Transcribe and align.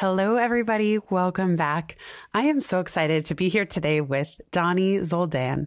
Hello, 0.00 0.36
everybody. 0.36 1.00
Welcome 1.10 1.56
back. 1.56 1.96
I 2.32 2.42
am 2.42 2.60
so 2.60 2.78
excited 2.78 3.26
to 3.26 3.34
be 3.34 3.48
here 3.48 3.66
today 3.66 4.00
with 4.00 4.28
Dani 4.52 5.00
Zoldan. 5.00 5.66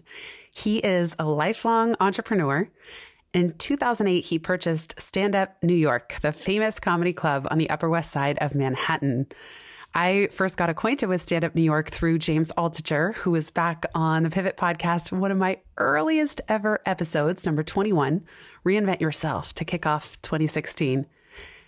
He 0.54 0.78
is 0.78 1.14
a 1.20 1.26
lifelong 1.26 1.98
entrepreneur. 2.00 2.70
In 3.34 3.54
2008, 3.58 4.22
he 4.22 4.40
purchased 4.40 4.96
Stand 5.02 5.36
Up 5.36 5.62
New 5.62 5.76
York, 5.76 6.16
the 6.22 6.32
famous 6.32 6.80
comedy 6.80 7.12
club 7.12 7.46
on 7.52 7.58
the 7.58 7.70
Upper 7.70 7.90
West 7.90 8.10
Side 8.10 8.38
of 8.40 8.56
Manhattan. 8.56 9.28
I 9.94 10.30
first 10.32 10.56
got 10.56 10.70
acquainted 10.70 11.08
with 11.08 11.22
Stand 11.22 11.44
Up 11.44 11.54
New 11.54 11.62
York 11.62 11.90
through 11.90 12.20
James 12.20 12.54
Altucher, 12.58 13.14
who 13.16 13.32
was 13.32 13.52
back 13.52 13.86
on 13.94 14.24
the 14.24 14.30
Pivot 14.30 14.56
podcast, 14.56 15.12
one 15.12 15.32
of 15.32 15.38
my 15.38 15.60
earliest 15.78 16.40
ever 16.48 16.80
episodes, 16.86 17.46
number 17.46 17.64
21, 17.64 18.24
Reinvent 18.66 19.02
Yourself, 19.02 19.54
to 19.56 19.66
kick 19.66 19.86
off 19.86 20.22
2016. 20.22 21.06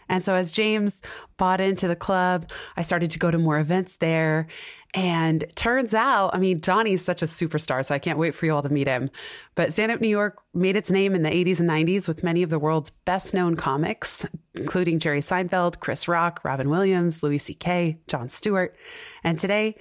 And 0.10 0.24
so 0.24 0.34
as 0.34 0.52
James 0.52 1.02
bought 1.38 1.62
into 1.62 1.88
the 1.88 1.96
club, 1.96 2.50
I 2.78 2.82
started 2.82 3.12
to 3.12 3.20
go 3.20 3.32
to 3.32 3.38
more 3.38 3.60
events 3.60 3.98
there. 3.98 4.48
And 4.96 5.44
turns 5.56 5.96
out, 5.96 6.36
I 6.36 6.38
mean, 6.38 6.60
Dani's 6.60 7.04
such 7.04 7.24
a 7.24 7.26
superstar, 7.26 7.84
so 7.84 7.96
I 7.96 8.00
can't 8.00 8.20
wait 8.20 8.36
for 8.36 8.46
you 8.46 8.54
all 8.54 8.62
to 8.62 8.70
meet 8.70 8.88
him. 8.88 9.10
But 9.56 9.74
Stand 9.74 9.92
Up 9.92 10.02
New 10.02 10.08
York 10.08 10.38
made 10.54 10.76
its 10.76 10.92
name 10.92 11.16
in 11.16 11.24
the 11.24 11.32
80s 11.32 11.60
and 11.60 11.70
90s 11.70 12.08
with 12.08 12.24
many 12.24 12.44
of 12.44 12.52
the 12.52 12.60
world's 12.60 12.92
best 12.92 13.34
known 13.34 13.56
comics, 13.56 14.24
including 14.54 15.00
Jerry 15.00 15.22
Seinfeld, 15.22 15.80
Chris 15.80 16.08
Rock, 16.08 16.42
Robin 16.44 16.70
Williams, 16.70 17.24
Louis 17.24 17.40
C.K., 17.40 17.98
Jon 18.08 18.30
Stewart. 18.30 18.76
And 19.24 19.40
today, 19.40 19.76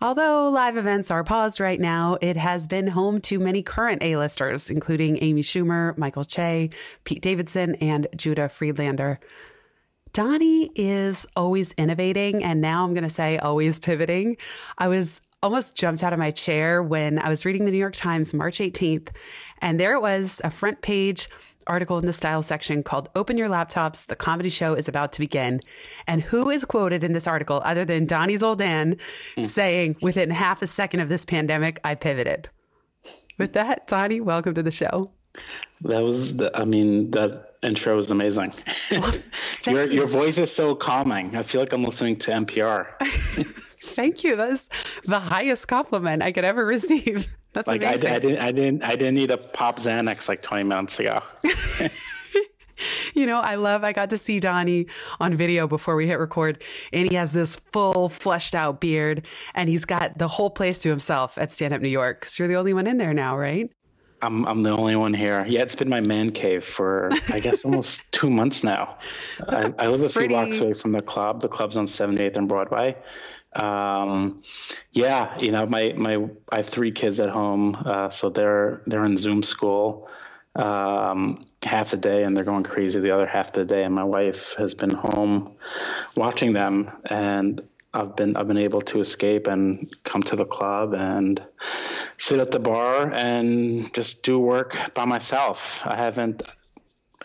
Although 0.00 0.50
live 0.50 0.76
events 0.76 1.10
are 1.10 1.24
paused 1.24 1.58
right 1.58 1.80
now, 1.80 2.18
it 2.20 2.36
has 2.36 2.68
been 2.68 2.86
home 2.86 3.20
to 3.22 3.40
many 3.40 3.64
current 3.64 4.00
A-listers, 4.00 4.70
including 4.70 5.18
Amy 5.20 5.42
Schumer, 5.42 5.98
Michael 5.98 6.24
Che, 6.24 6.70
Pete 7.02 7.20
Davidson, 7.20 7.74
and 7.76 8.06
Judah 8.14 8.48
Friedlander. 8.48 9.18
Dani 10.12 10.70
is 10.74 11.26
always 11.36 11.72
innovating, 11.72 12.42
and 12.42 12.60
now 12.60 12.84
I'm 12.84 12.94
going 12.94 13.04
to 13.04 13.10
say 13.10 13.38
always 13.38 13.78
pivoting. 13.78 14.36
I 14.78 14.88
was 14.88 15.20
almost 15.42 15.76
jumped 15.76 16.02
out 16.02 16.12
of 16.12 16.18
my 16.18 16.30
chair 16.30 16.82
when 16.82 17.18
I 17.18 17.28
was 17.28 17.44
reading 17.44 17.64
the 17.64 17.70
New 17.70 17.78
York 17.78 17.94
Times 17.94 18.34
March 18.34 18.58
18th, 18.58 19.10
and 19.60 19.78
there 19.78 19.94
it 19.94 20.00
was 20.00 20.40
a 20.44 20.50
front 20.50 20.82
page 20.82 21.28
article 21.68 21.98
in 21.98 22.06
the 22.06 22.12
style 22.12 22.42
section 22.42 22.82
called 22.82 23.08
Open 23.14 23.36
Your 23.36 23.48
Laptops, 23.48 24.06
the 24.06 24.16
comedy 24.16 24.48
show 24.48 24.74
is 24.74 24.88
about 24.88 25.12
to 25.12 25.20
begin. 25.20 25.60
And 26.06 26.22
who 26.22 26.50
is 26.50 26.64
quoted 26.64 27.04
in 27.04 27.12
this 27.12 27.26
article 27.26 27.60
other 27.64 27.84
than 27.84 28.06
Dani 28.06 28.38
Zoldan 28.38 28.98
mm. 29.36 29.46
saying, 29.46 29.96
within 30.00 30.30
half 30.30 30.62
a 30.62 30.66
second 30.66 31.00
of 31.00 31.08
this 31.08 31.24
pandemic, 31.24 31.78
I 31.84 31.94
pivoted? 31.94 32.48
With 33.36 33.52
that, 33.52 33.86
Dani, 33.86 34.20
welcome 34.20 34.54
to 34.54 34.62
the 34.62 34.70
show. 34.70 35.10
That 35.82 36.00
was, 36.00 36.36
the, 36.38 36.50
I 36.56 36.64
mean, 36.64 37.10
that 37.12 37.47
intro 37.62 37.96
was 37.96 38.10
amazing. 38.10 38.52
Well, 38.90 39.14
your 39.66 39.84
you. 39.84 39.92
your 39.92 40.06
voice 40.06 40.38
is 40.38 40.52
so 40.52 40.74
calming. 40.74 41.36
I 41.36 41.42
feel 41.42 41.60
like 41.60 41.72
I'm 41.72 41.84
listening 41.84 42.16
to 42.16 42.30
NPR. 42.30 42.86
thank 43.82 44.24
you. 44.24 44.36
That's 44.36 44.68
the 45.04 45.20
highest 45.20 45.68
compliment 45.68 46.22
I 46.22 46.32
could 46.32 46.44
ever 46.44 46.64
receive. 46.64 47.34
That's 47.52 47.66
like 47.66 47.82
amazing. 47.82 48.10
I, 48.10 48.14
I 48.14 48.18
didn't, 48.18 48.38
I 48.38 48.52
didn't, 48.52 48.82
I 48.82 48.90
didn't 48.90 49.14
need 49.14 49.30
a 49.30 49.38
pop 49.38 49.78
Xanax 49.78 50.28
like 50.28 50.42
20 50.42 50.64
minutes 50.64 51.00
ago. 51.00 51.22
you 53.14 53.26
know, 53.26 53.40
I 53.40 53.56
love, 53.56 53.84
I 53.84 53.92
got 53.92 54.10
to 54.10 54.18
see 54.18 54.38
Dani 54.38 54.88
on 55.18 55.34
video 55.34 55.66
before 55.66 55.96
we 55.96 56.06
hit 56.06 56.18
record, 56.18 56.62
and 56.92 57.08
he 57.08 57.16
has 57.16 57.32
this 57.32 57.56
full, 57.72 58.10
fleshed 58.10 58.54
out 58.54 58.80
beard, 58.80 59.26
and 59.54 59.68
he's 59.68 59.86
got 59.86 60.18
the 60.18 60.28
whole 60.28 60.50
place 60.50 60.78
to 60.80 60.90
himself 60.90 61.38
at 61.38 61.50
Stand 61.50 61.72
Up 61.74 61.80
New 61.80 61.88
York. 61.88 62.26
So 62.26 62.42
you're 62.42 62.48
the 62.48 62.56
only 62.56 62.74
one 62.74 62.86
in 62.86 62.98
there 62.98 63.14
now, 63.14 63.36
right? 63.36 63.70
I'm 64.22 64.46
I'm 64.46 64.62
the 64.62 64.70
only 64.70 64.96
one 64.96 65.14
here. 65.14 65.44
Yeah, 65.46 65.62
it's 65.62 65.76
been 65.76 65.88
my 65.88 66.00
man 66.00 66.30
cave 66.30 66.64
for 66.64 67.10
I 67.32 67.40
guess 67.40 67.64
almost 67.64 68.02
two 68.12 68.30
months 68.30 68.64
now. 68.64 68.98
I, 69.48 69.72
I, 69.78 69.86
live 69.88 70.02
a 70.02 70.08
pretty... 70.08 70.28
few 70.28 70.28
blocks 70.28 70.58
away 70.58 70.74
from 70.74 70.92
the 70.92 71.02
club. 71.02 71.40
The 71.40 71.48
club's 71.48 71.76
on 71.76 71.86
78th 71.86 72.36
and 72.36 72.48
Broadway. 72.48 72.96
Um, 73.54 74.42
yeah, 74.92 75.38
you 75.38 75.52
know, 75.52 75.66
my 75.66 75.94
my 75.96 76.28
I 76.50 76.56
have 76.56 76.68
three 76.68 76.92
kids 76.92 77.20
at 77.20 77.28
home, 77.28 77.76
uh, 77.84 78.10
so 78.10 78.28
they're 78.28 78.82
they're 78.86 79.04
in 79.04 79.16
Zoom 79.16 79.42
school 79.42 80.08
um, 80.56 81.40
half 81.62 81.90
the 81.90 81.96
day, 81.96 82.24
and 82.24 82.36
they're 82.36 82.44
going 82.44 82.64
crazy 82.64 83.00
the 83.00 83.10
other 83.10 83.26
half 83.26 83.48
of 83.48 83.52
the 83.54 83.64
day. 83.64 83.84
And 83.84 83.94
my 83.94 84.04
wife 84.04 84.54
has 84.58 84.74
been 84.74 84.90
home 84.90 85.56
watching 86.16 86.52
them, 86.52 86.90
and 87.06 87.62
I've 87.94 88.16
been 88.16 88.36
I've 88.36 88.48
been 88.48 88.58
able 88.58 88.82
to 88.82 89.00
escape 89.00 89.46
and 89.46 89.92
come 90.04 90.22
to 90.24 90.36
the 90.36 90.44
club 90.44 90.94
and 90.94 91.42
sit 92.18 92.40
at 92.40 92.50
the 92.50 92.58
bar 92.58 93.10
and 93.14 93.92
just 93.94 94.22
do 94.22 94.38
work 94.38 94.76
by 94.94 95.04
myself. 95.04 95.82
I 95.86 95.96
haven't 95.96 96.42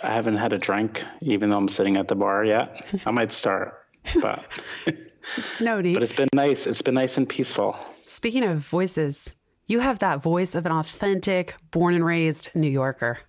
I 0.02 0.14
haven't 0.14 0.38
had 0.38 0.54
a 0.54 0.58
drink 0.58 1.04
even 1.22 1.50
though 1.50 1.58
I'm 1.58 1.68
sitting 1.68 1.98
at 1.98 2.08
the 2.08 2.16
bar 2.16 2.46
yet. 2.46 2.86
I 3.06 3.12
might 3.12 3.32
start, 3.32 3.86
but 4.22 4.46
no 5.62 5.82
need. 5.82 5.96
But 5.96 6.04
it's 6.04 6.14
been 6.14 6.30
nice. 6.34 6.68
It's 6.68 6.82
been 6.82 6.96
nice 6.96 7.18
and 7.18 7.28
peaceful. 7.28 7.76
Speaking 8.06 8.44
of 8.44 8.60
voices, 8.60 9.34
you 9.68 9.80
have 9.80 10.00
that 10.00 10.22
voice 10.22 10.56
of 10.56 10.66
an 10.66 10.72
authentic, 10.72 11.56
born 11.72 11.94
and 11.94 12.06
raised 12.06 12.50
New 12.54 12.70
Yorker. 12.70 13.20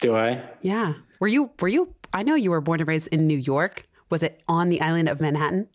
Do 0.00 0.16
I? 0.16 0.42
Yeah. 0.62 0.94
Were 1.18 1.28
you? 1.28 1.50
Were 1.60 1.68
you? 1.68 1.94
I 2.12 2.22
know 2.22 2.34
you 2.34 2.50
were 2.50 2.60
born 2.60 2.80
and 2.80 2.88
raised 2.88 3.08
in 3.08 3.26
New 3.26 3.36
York. 3.36 3.86
Was 4.08 4.22
it 4.22 4.40
on 4.48 4.70
the 4.70 4.80
island 4.80 5.08
of 5.08 5.20
Manhattan? 5.20 5.68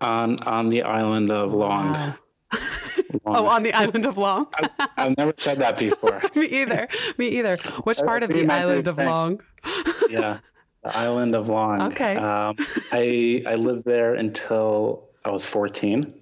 On 0.00 0.40
on 0.40 0.68
the 0.68 0.82
island 0.82 1.30
of 1.30 1.54
Long. 1.54 1.92
Wow. 1.92 2.14
Oh, 3.26 3.46
on 3.46 3.62
the 3.62 3.72
island 3.72 4.06
of 4.06 4.18
Long. 4.18 4.48
I, 4.58 4.88
have 4.96 5.16
never 5.16 5.32
said 5.36 5.60
that 5.60 5.78
before. 5.78 6.20
Me 6.34 6.46
either. 6.46 6.88
Me 7.16 7.28
either. 7.28 7.56
Which 7.84 7.98
part 7.98 8.24
of 8.24 8.28
the 8.28 8.48
island 8.50 8.88
of 8.88 8.98
Long? 8.98 9.40
yeah, 10.10 10.38
the 10.82 10.96
island 10.96 11.34
of 11.36 11.48
Long. 11.48 11.80
Okay. 11.92 12.16
Um, 12.16 12.56
I 12.92 13.44
I 13.46 13.54
lived 13.54 13.84
there 13.84 14.14
until 14.14 15.08
I 15.24 15.30
was 15.30 15.44
14. 15.44 16.12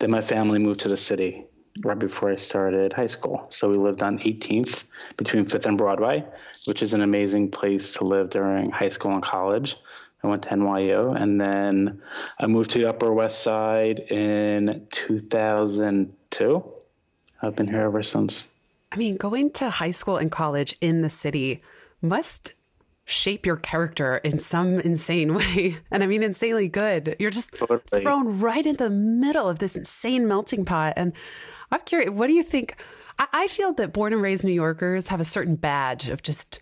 Then 0.00 0.10
my 0.10 0.20
family 0.20 0.58
moved 0.58 0.80
to 0.80 0.88
the 0.88 0.96
city 0.96 1.44
right 1.84 1.98
before 1.98 2.30
I 2.30 2.34
started 2.34 2.92
high 2.92 3.06
school. 3.06 3.46
So 3.50 3.70
we 3.70 3.76
lived 3.76 4.02
on 4.02 4.18
18th 4.18 4.84
between 5.16 5.46
5th 5.46 5.66
and 5.66 5.78
Broadway, 5.78 6.24
which 6.66 6.82
is 6.82 6.92
an 6.92 7.02
amazing 7.02 7.50
place 7.50 7.94
to 7.94 8.04
live 8.04 8.30
during 8.30 8.70
high 8.70 8.88
school 8.88 9.12
and 9.12 9.22
college. 9.22 9.76
I 10.22 10.26
went 10.26 10.42
to 10.42 10.50
NYU, 10.50 11.20
and 11.20 11.40
then 11.40 12.02
I 12.38 12.46
moved 12.46 12.70
to 12.72 12.78
the 12.78 12.88
Upper 12.88 13.12
West 13.12 13.40
Side 13.40 14.00
in 14.10 14.86
2002. 14.90 16.64
I've 17.42 17.56
been 17.56 17.68
here 17.68 17.82
ever 17.82 18.02
since. 18.02 18.46
I 18.92 18.96
mean, 18.96 19.16
going 19.16 19.50
to 19.52 19.70
high 19.70 19.92
school 19.92 20.16
and 20.16 20.30
college 20.30 20.76
in 20.80 21.02
the 21.02 21.10
city 21.10 21.62
must 22.02 22.52
shape 23.04 23.46
your 23.46 23.56
character 23.56 24.18
in 24.18 24.38
some 24.38 24.80
insane 24.80 25.34
way. 25.36 25.78
And 25.90 26.02
I 26.02 26.06
mean, 26.06 26.22
insanely 26.22 26.68
good. 26.68 27.16
You're 27.18 27.30
just 27.30 27.52
totally. 27.52 28.02
thrown 28.02 28.40
right 28.40 28.64
in 28.64 28.76
the 28.76 28.90
middle 28.90 29.48
of 29.48 29.58
this 29.58 29.76
insane 29.76 30.28
melting 30.28 30.64
pot. 30.64 30.94
And 30.96 31.12
I'm 31.70 31.80
curious, 31.80 32.10
what 32.10 32.26
do 32.26 32.34
you 32.34 32.42
think? 32.42 32.76
I, 33.18 33.26
I 33.32 33.48
feel 33.48 33.72
that 33.74 33.92
born 33.92 34.12
and 34.12 34.22
raised 34.22 34.44
New 34.44 34.52
Yorkers 34.52 35.08
have 35.08 35.20
a 35.20 35.24
certain 35.24 35.56
badge 35.56 36.08
of 36.08 36.22
just 36.22 36.60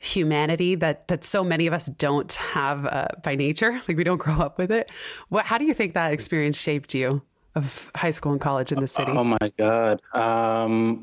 humanity 0.00 0.74
that 0.74 1.06
that 1.08 1.22
so 1.22 1.44
many 1.44 1.66
of 1.66 1.74
us 1.74 1.86
don't 1.86 2.32
have 2.32 2.86
uh, 2.86 3.08
by 3.22 3.36
nature. 3.36 3.80
Like 3.86 3.96
we 3.96 4.04
don't 4.04 4.18
grow 4.18 4.40
up 4.40 4.58
with 4.58 4.72
it. 4.72 4.90
What 5.28 5.46
how 5.46 5.58
do 5.58 5.64
you 5.64 5.74
think 5.74 5.94
that 5.94 6.12
experience 6.12 6.58
shaped 6.58 6.94
you 6.94 7.22
of 7.54 7.90
high 7.94 8.10
school 8.10 8.32
and 8.32 8.40
college 8.40 8.72
in 8.72 8.80
the 8.80 8.88
city? 8.88 9.12
Oh 9.12 9.24
my 9.24 9.52
god. 9.58 10.00
Um 10.12 11.02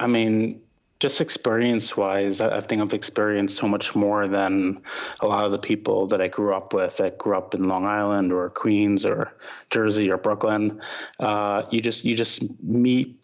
i 0.00 0.08
mean 0.08 0.60
just 0.98 1.20
experience 1.20 1.96
wise 1.96 2.40
I, 2.40 2.60
think 2.60 2.80
i've 2.80 2.94
experienced 2.94 3.58
so 3.58 3.68
much 3.68 3.94
more 3.94 4.26
than 4.26 4.82
a 5.20 5.26
lot 5.26 5.44
of 5.44 5.52
the 5.52 5.58
people 5.58 6.06
that 6.08 6.20
i 6.20 6.26
grew 6.26 6.54
up 6.54 6.72
with 6.72 6.96
that 6.96 7.18
grew 7.18 7.36
up 7.36 7.54
in 7.54 7.68
long 7.68 7.86
island 7.86 8.32
or 8.32 8.48
queens 8.50 9.04
or 9.04 9.32
jersey 9.70 10.10
or 10.10 10.16
brooklyn. 10.16 10.80
Uh, 11.20 11.62
you 11.70 11.80
just 11.80 12.04
you 12.04 12.16
just 12.16 12.42
meet 12.62 13.23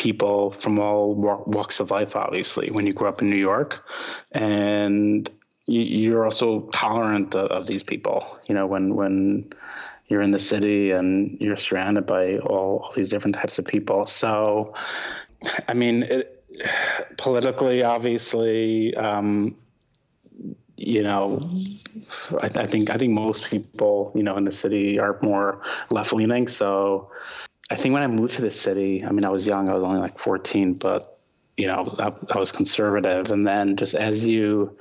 people 0.00 0.50
from 0.50 0.78
all 0.78 1.14
walks 1.14 1.78
of 1.78 1.90
life, 1.90 2.16
obviously, 2.16 2.70
when 2.70 2.86
you 2.86 2.94
grow 2.94 3.10
up 3.10 3.20
in 3.20 3.28
New 3.28 3.36
York. 3.36 3.86
And 4.32 5.28
you're 5.66 6.24
also 6.24 6.68
tolerant 6.72 7.34
of 7.34 7.66
these 7.66 7.84
people, 7.84 8.38
you 8.46 8.54
know, 8.54 8.66
when, 8.66 8.96
when 8.96 9.52
you're 10.08 10.22
in 10.22 10.30
the 10.30 10.40
city 10.40 10.90
and 10.90 11.38
you're 11.38 11.56
surrounded 11.56 12.06
by 12.06 12.38
all, 12.38 12.80
all 12.82 12.92
these 12.94 13.10
different 13.10 13.36
types 13.36 13.58
of 13.58 13.66
people. 13.66 14.06
So, 14.06 14.74
I 15.68 15.74
mean, 15.74 16.02
it, 16.04 16.42
politically, 17.18 17.82
obviously, 17.82 18.94
um, 18.96 19.54
you 20.78 21.02
know, 21.02 21.40
I, 22.40 22.46
I, 22.46 22.66
think 22.66 22.88
I 22.88 22.96
think 22.96 23.12
most 23.12 23.50
people, 23.50 24.12
you 24.14 24.22
know, 24.22 24.36
in 24.38 24.44
the 24.44 24.52
city 24.52 24.98
are 24.98 25.18
more 25.20 25.60
left 25.90 26.14
leaning. 26.14 26.48
So 26.48 27.10
I 27.70 27.76
think 27.76 27.92
when 27.94 28.02
I 28.02 28.08
moved 28.08 28.34
to 28.34 28.42
the 28.42 28.50
city, 28.50 29.04
I 29.04 29.12
mean, 29.12 29.24
I 29.24 29.30
was 29.30 29.46
young, 29.46 29.68
I 29.68 29.74
was 29.74 29.84
only 29.84 30.00
like 30.00 30.18
14, 30.18 30.74
but 30.74 31.18
you 31.56 31.66
know, 31.66 31.94
I, 31.98 32.12
I 32.34 32.38
was 32.38 32.52
conservative. 32.52 33.30
And 33.30 33.46
then 33.46 33.76
just 33.76 33.94
as 33.94 34.24
you 34.24 34.76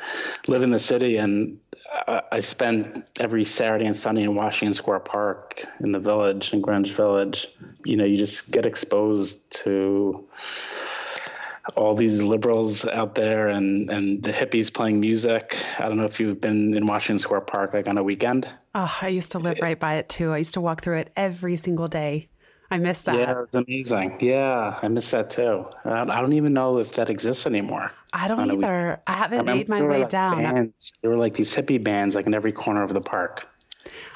live 0.48 0.64
in 0.64 0.72
the 0.72 0.80
city, 0.80 1.18
and 1.18 1.60
I, 2.08 2.22
I 2.32 2.40
spent 2.40 3.06
every 3.20 3.44
Saturday 3.44 3.86
and 3.86 3.96
Sunday 3.96 4.24
in 4.24 4.34
Washington 4.34 4.74
Square 4.74 5.02
Park 5.02 5.66
in 5.82 5.92
the 5.92 6.00
village, 6.00 6.54
in 6.54 6.62
Greenwich 6.62 6.94
Village, 6.94 7.48
you 7.84 7.98
know, 7.98 8.06
you 8.06 8.18
just 8.18 8.52
get 8.52 8.66
exposed 8.66 9.52
to 9.64 10.26
all 11.76 11.96
these 11.96 12.22
liberals 12.22 12.86
out 12.86 13.14
there 13.14 13.50
and 13.50 13.92
and 13.92 14.24
the 14.24 14.32
hippies 14.32 14.74
playing 14.74 15.00
music. 15.00 15.56
I 15.78 15.88
don't 15.88 15.98
know 15.98 16.06
if 16.06 16.20
you've 16.20 16.42
been 16.42 16.74
in 16.74 16.88
Washington 16.88 17.20
Square 17.20 17.42
Park 17.42 17.74
like 17.74 17.88
on 17.88 17.98
a 17.98 18.04
weekend. 18.04 18.48
Oh, 18.74 18.98
I 19.02 19.10
used 19.10 19.34
to 19.34 19.40
live 19.40 19.60
right 19.62 19.80
by 19.80 19.96
it 19.96 20.10
too. 20.10 20.32
I 20.32 20.38
used 20.38 20.54
to 20.56 20.62
walk 20.62 20.82
through 20.82 20.98
it 20.98 21.12
every 21.16 21.58
single 21.58 21.88
day. 21.88 22.30
I 22.71 22.77
miss 22.77 23.01
that. 23.04 23.16
Yeah, 23.16 23.31
it 23.31 23.38
was 23.51 23.66
amazing. 23.66 24.18
Yeah, 24.19 24.77
I 24.81 24.88
miss 24.89 25.10
that 25.12 25.31
too. 25.31 25.66
I 25.86 26.21
don't 26.21 26.33
even 26.33 26.54
know 26.54 26.77
if 26.77 26.94
that 26.94 27.10
exists 27.10 27.48
anymore. 27.48 27.92
I 28.13 28.27
don't 28.27 28.51
either. 28.51 29.01
I 29.07 29.13
haven't 29.13 29.39
I 29.50 29.54
made 29.54 29.69
my 29.69 29.81
way 29.81 30.01
like 30.01 30.10
down. 30.10 30.44
Bands. 30.44 30.94
There 31.01 31.10
were 31.10 31.18
like 31.18 31.33
these 31.33 31.54
hippie 31.54 31.83
bands 31.83 32.16
like 32.16 32.27
in 32.27 32.33
every 32.33 32.51
corner 32.51 32.83
of 32.83 32.94
the 32.94 33.01
park. 33.01 33.48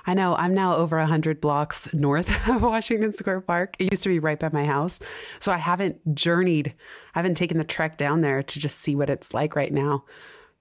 I 0.06 0.14
know. 0.14 0.36
I'm 0.36 0.54
now 0.54 0.76
over 0.76 0.98
100 0.98 1.42
blocks 1.42 1.92
north 1.94 2.30
of 2.50 2.62
Washington 2.62 3.12
Square 3.12 3.42
Park. 3.42 3.76
It 3.80 3.92
used 3.92 4.04
to 4.04 4.10
be 4.10 4.20
right 4.20 4.40
by 4.40 4.50
my 4.50 4.66
house. 4.66 5.00
So 5.40 5.52
I 5.52 5.58
haven't 5.58 6.14
journeyed, 6.14 6.74
I 7.16 7.20
haven't 7.20 7.36
taken 7.36 7.58
the 7.58 7.64
trek 7.64 7.98
down 7.98 8.22
there 8.22 8.44
to 8.44 8.60
just 8.60 8.80
see 8.80 8.96
what 8.96 9.10
it's 9.10 9.34
like 9.34 9.56
right 9.56 9.72
now. 9.72 10.04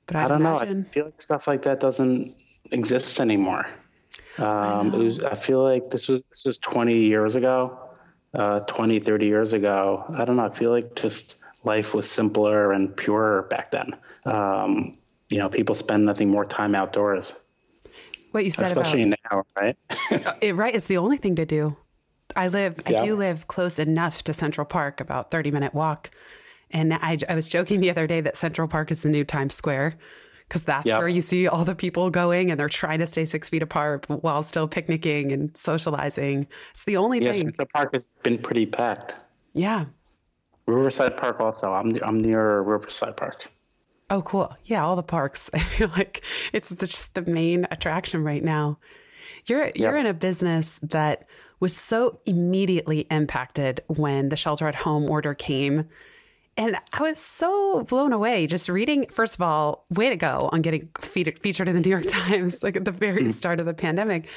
But 0.06 0.16
I'd 0.16 0.30
I 0.30 0.36
do 0.36 0.42
not 0.42 0.62
imagine... 0.62 0.80
know. 0.80 0.86
I 0.88 0.92
feel 0.92 1.04
like 1.06 1.20
stuff 1.20 1.46
like 1.46 1.62
that 1.62 1.80
doesn't 1.80 2.36
exist 2.70 3.20
anymore. 3.20 3.66
Um, 4.38 4.94
it 4.94 4.98
was, 4.98 5.24
I 5.24 5.34
feel 5.34 5.62
like 5.62 5.90
this 5.90 6.08
was, 6.08 6.22
this 6.30 6.44
was 6.44 6.58
20 6.58 6.96
years 6.96 7.36
ago, 7.36 7.78
uh, 8.34 8.60
20, 8.60 9.00
30 9.00 9.26
years 9.26 9.52
ago. 9.52 10.04
I 10.16 10.24
don't 10.24 10.36
know. 10.36 10.46
I 10.46 10.50
feel 10.50 10.70
like 10.70 10.94
just 10.94 11.36
life 11.64 11.94
was 11.94 12.10
simpler 12.10 12.72
and 12.72 12.96
purer 12.96 13.42
back 13.50 13.70
then. 13.70 13.96
Um, 14.24 14.98
you 15.28 15.38
know, 15.38 15.48
people 15.48 15.74
spend 15.74 16.04
nothing 16.04 16.28
more 16.28 16.44
time 16.44 16.74
outdoors. 16.74 17.34
What 18.32 18.44
you 18.44 18.50
said 18.50 18.64
especially 18.64 19.02
about, 19.02 19.18
now, 19.30 19.44
right? 19.56 19.76
Uh, 20.26 20.34
it, 20.40 20.56
right, 20.56 20.74
it's 20.74 20.86
the 20.86 20.96
only 20.96 21.16
thing 21.16 21.36
to 21.36 21.44
do. 21.44 21.76
I 22.34 22.48
live, 22.48 22.80
yeah. 22.88 23.00
I 23.00 23.04
do 23.04 23.16
live 23.16 23.46
close 23.46 23.78
enough 23.78 24.22
to 24.24 24.32
Central 24.32 24.64
Park, 24.64 25.00
about 25.00 25.30
thirty 25.30 25.50
minute 25.50 25.74
walk. 25.74 26.10
And 26.70 26.94
I, 26.94 27.18
I 27.28 27.34
was 27.34 27.48
joking 27.48 27.80
the 27.80 27.90
other 27.90 28.06
day 28.06 28.22
that 28.22 28.36
Central 28.38 28.66
Park 28.66 28.90
is 28.90 29.02
the 29.02 29.10
new 29.10 29.24
Times 29.24 29.54
Square 29.54 29.96
because 30.52 30.64
that's 30.64 30.86
yep. 30.86 30.98
where 30.98 31.08
you 31.08 31.22
see 31.22 31.48
all 31.48 31.64
the 31.64 31.74
people 31.74 32.10
going 32.10 32.50
and 32.50 32.60
they're 32.60 32.68
trying 32.68 32.98
to 32.98 33.06
stay 33.06 33.24
six 33.24 33.48
feet 33.48 33.62
apart 33.62 34.04
while 34.06 34.42
still 34.42 34.68
picnicking 34.68 35.32
and 35.32 35.56
socializing. 35.56 36.46
It's 36.72 36.84
the 36.84 36.98
only 36.98 37.24
yes, 37.24 37.36
thing. 37.36 37.48
Central 37.48 37.68
Park 37.72 37.94
has 37.94 38.06
been 38.22 38.36
pretty 38.36 38.66
packed. 38.66 39.14
Yeah. 39.54 39.86
Riverside 40.66 41.16
Park 41.16 41.40
also. 41.40 41.72
I'm 41.72 41.92
I'm 42.02 42.20
near 42.20 42.60
Riverside 42.60 43.16
Park. 43.16 43.50
Oh, 44.10 44.20
cool. 44.20 44.54
Yeah, 44.64 44.84
all 44.84 44.94
the 44.94 45.02
parks. 45.02 45.48
I 45.54 45.58
feel 45.60 45.88
like 45.96 46.22
it's 46.52 46.68
just 46.68 47.14
the 47.14 47.22
main 47.22 47.66
attraction 47.70 48.22
right 48.22 48.44
now. 48.44 48.78
You're 49.46 49.64
yep. 49.64 49.76
you're 49.76 49.96
in 49.96 50.04
a 50.04 50.12
business 50.12 50.78
that 50.82 51.26
was 51.60 51.74
so 51.74 52.20
immediately 52.26 53.06
impacted 53.10 53.82
when 53.86 54.28
the 54.28 54.36
shelter 54.36 54.68
at 54.68 54.74
home 54.74 55.08
order 55.08 55.32
came. 55.32 55.88
And 56.56 56.76
I 56.92 57.02
was 57.02 57.18
so 57.18 57.82
blown 57.84 58.12
away 58.12 58.46
just 58.46 58.68
reading. 58.68 59.06
First 59.10 59.36
of 59.36 59.42
all, 59.42 59.86
way 59.90 60.10
to 60.10 60.16
go 60.16 60.50
on 60.52 60.60
getting 60.60 60.88
featured 61.00 61.68
in 61.68 61.74
the 61.74 61.80
New 61.80 61.90
York 61.90 62.04
Times, 62.08 62.62
like 62.62 62.76
at 62.76 62.84
the 62.84 62.90
very 62.90 63.24
mm. 63.24 63.32
start 63.32 63.60
of 63.60 63.66
the 63.66 63.74
pandemic. 63.74 64.28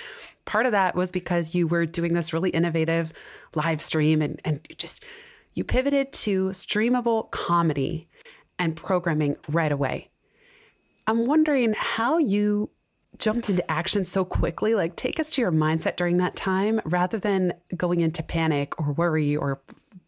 Part 0.46 0.66
of 0.66 0.72
that 0.72 0.96
was 0.96 1.12
because 1.12 1.54
you 1.54 1.68
were 1.68 1.86
doing 1.86 2.14
this 2.14 2.32
really 2.32 2.52
innovative 2.52 3.12
live 3.56 3.82
stream 3.82 4.22
and, 4.22 4.40
and 4.46 4.66
just 4.78 5.04
you 5.56 5.64
pivoted 5.64 6.12
to 6.12 6.50
streamable 6.50 7.32
comedy 7.32 8.08
and 8.60 8.76
programming 8.76 9.36
right 9.50 9.72
away. 9.72 10.10
I'm 11.08 11.26
wondering 11.26 11.74
how 11.78 12.18
you 12.18 12.70
jumped 13.18 13.50
into 13.50 13.70
action 13.70 14.06
so 14.06 14.26
quickly. 14.26 14.76
Like, 14.76 14.96
take 14.96 15.20
us 15.20 15.32
to 15.32 15.42
your 15.42 15.52
mindset 15.52 15.96
during 15.96 16.18
that 16.18 16.36
time 16.36 16.82
rather 16.86 17.18
than 17.18 17.54
going 17.76 18.02
into 18.02 18.24
panic 18.24 18.80
or 18.80 18.94
worry 18.94 19.36
or 19.36 19.62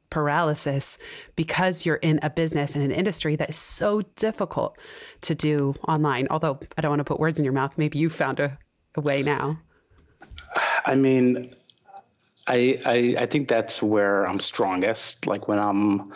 paralysis 0.09 0.97
because 1.35 1.85
you're 1.85 1.95
in 1.97 2.19
a 2.23 2.29
business 2.29 2.75
and 2.75 2.83
an 2.83 2.91
industry 2.91 3.35
that 3.35 3.49
is 3.49 3.55
so 3.55 4.01
difficult 4.15 4.77
to 5.21 5.35
do 5.35 5.75
online. 5.87 6.27
Although 6.29 6.59
I 6.77 6.81
don't 6.81 6.91
want 6.91 6.99
to 6.99 7.05
put 7.05 7.19
words 7.19 7.39
in 7.39 7.45
your 7.45 7.53
mouth, 7.53 7.73
maybe 7.77 7.99
you 7.99 8.09
found 8.09 8.39
a, 8.39 8.57
a 8.95 9.01
way 9.01 9.23
now. 9.23 9.59
I 10.85 10.95
mean, 10.95 11.53
I, 12.47 12.81
I 12.85 13.15
I 13.23 13.25
think 13.25 13.47
that's 13.47 13.81
where 13.81 14.25
I'm 14.25 14.39
strongest. 14.39 15.27
Like 15.27 15.47
when 15.47 15.59
I'm 15.59 16.13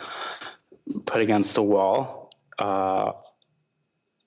put 1.04 1.20
against 1.20 1.54
the 1.54 1.62
wall, 1.62 2.30
uh, 2.58 3.12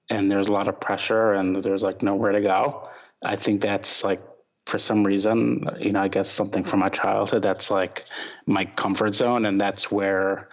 and 0.09 0.31
there's 0.31 0.47
a 0.47 0.53
lot 0.53 0.67
of 0.67 0.79
pressure 0.79 1.33
and 1.33 1.63
there's 1.63 1.83
like 1.83 2.03
nowhere 2.03 2.31
to 2.31 2.41
go. 2.41 2.89
I 3.23 3.35
think 3.35 3.62
that's 3.62 4.03
like 4.03 4.21
for 4.65 4.79
some 4.79 5.03
reason, 5.03 5.69
you 5.79 5.91
know, 5.91 6.01
I 6.01 6.07
guess 6.07 6.31
something 6.31 6.63
from 6.63 6.79
my 6.79 6.89
childhood 6.89 7.44
that's 7.44 7.69
like 7.69 8.06
my 8.45 8.65
comfort 8.65 9.13
zone, 9.13 9.45
and 9.45 9.62
that's 9.62 9.91
where 9.91 10.47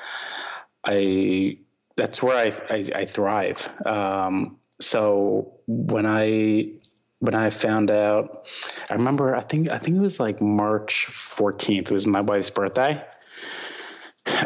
I 0.84 1.58
that's 1.96 2.22
where 2.22 2.36
I 2.36 2.74
I, 2.74 3.00
I 3.00 3.06
thrive. 3.06 3.68
Um, 3.86 4.58
so 4.80 5.54
when 5.66 6.06
I 6.06 6.72
when 7.20 7.34
I 7.34 7.50
found 7.50 7.90
out, 7.90 8.48
I 8.90 8.94
remember 8.94 9.34
I 9.34 9.42
think 9.42 9.70
I 9.70 9.78
think 9.78 9.96
it 9.96 10.00
was 10.00 10.20
like 10.20 10.40
March 10.40 11.06
14th. 11.08 11.90
It 11.90 11.90
was 11.90 12.06
my 12.06 12.20
wife's 12.20 12.50
birthday. 12.50 13.02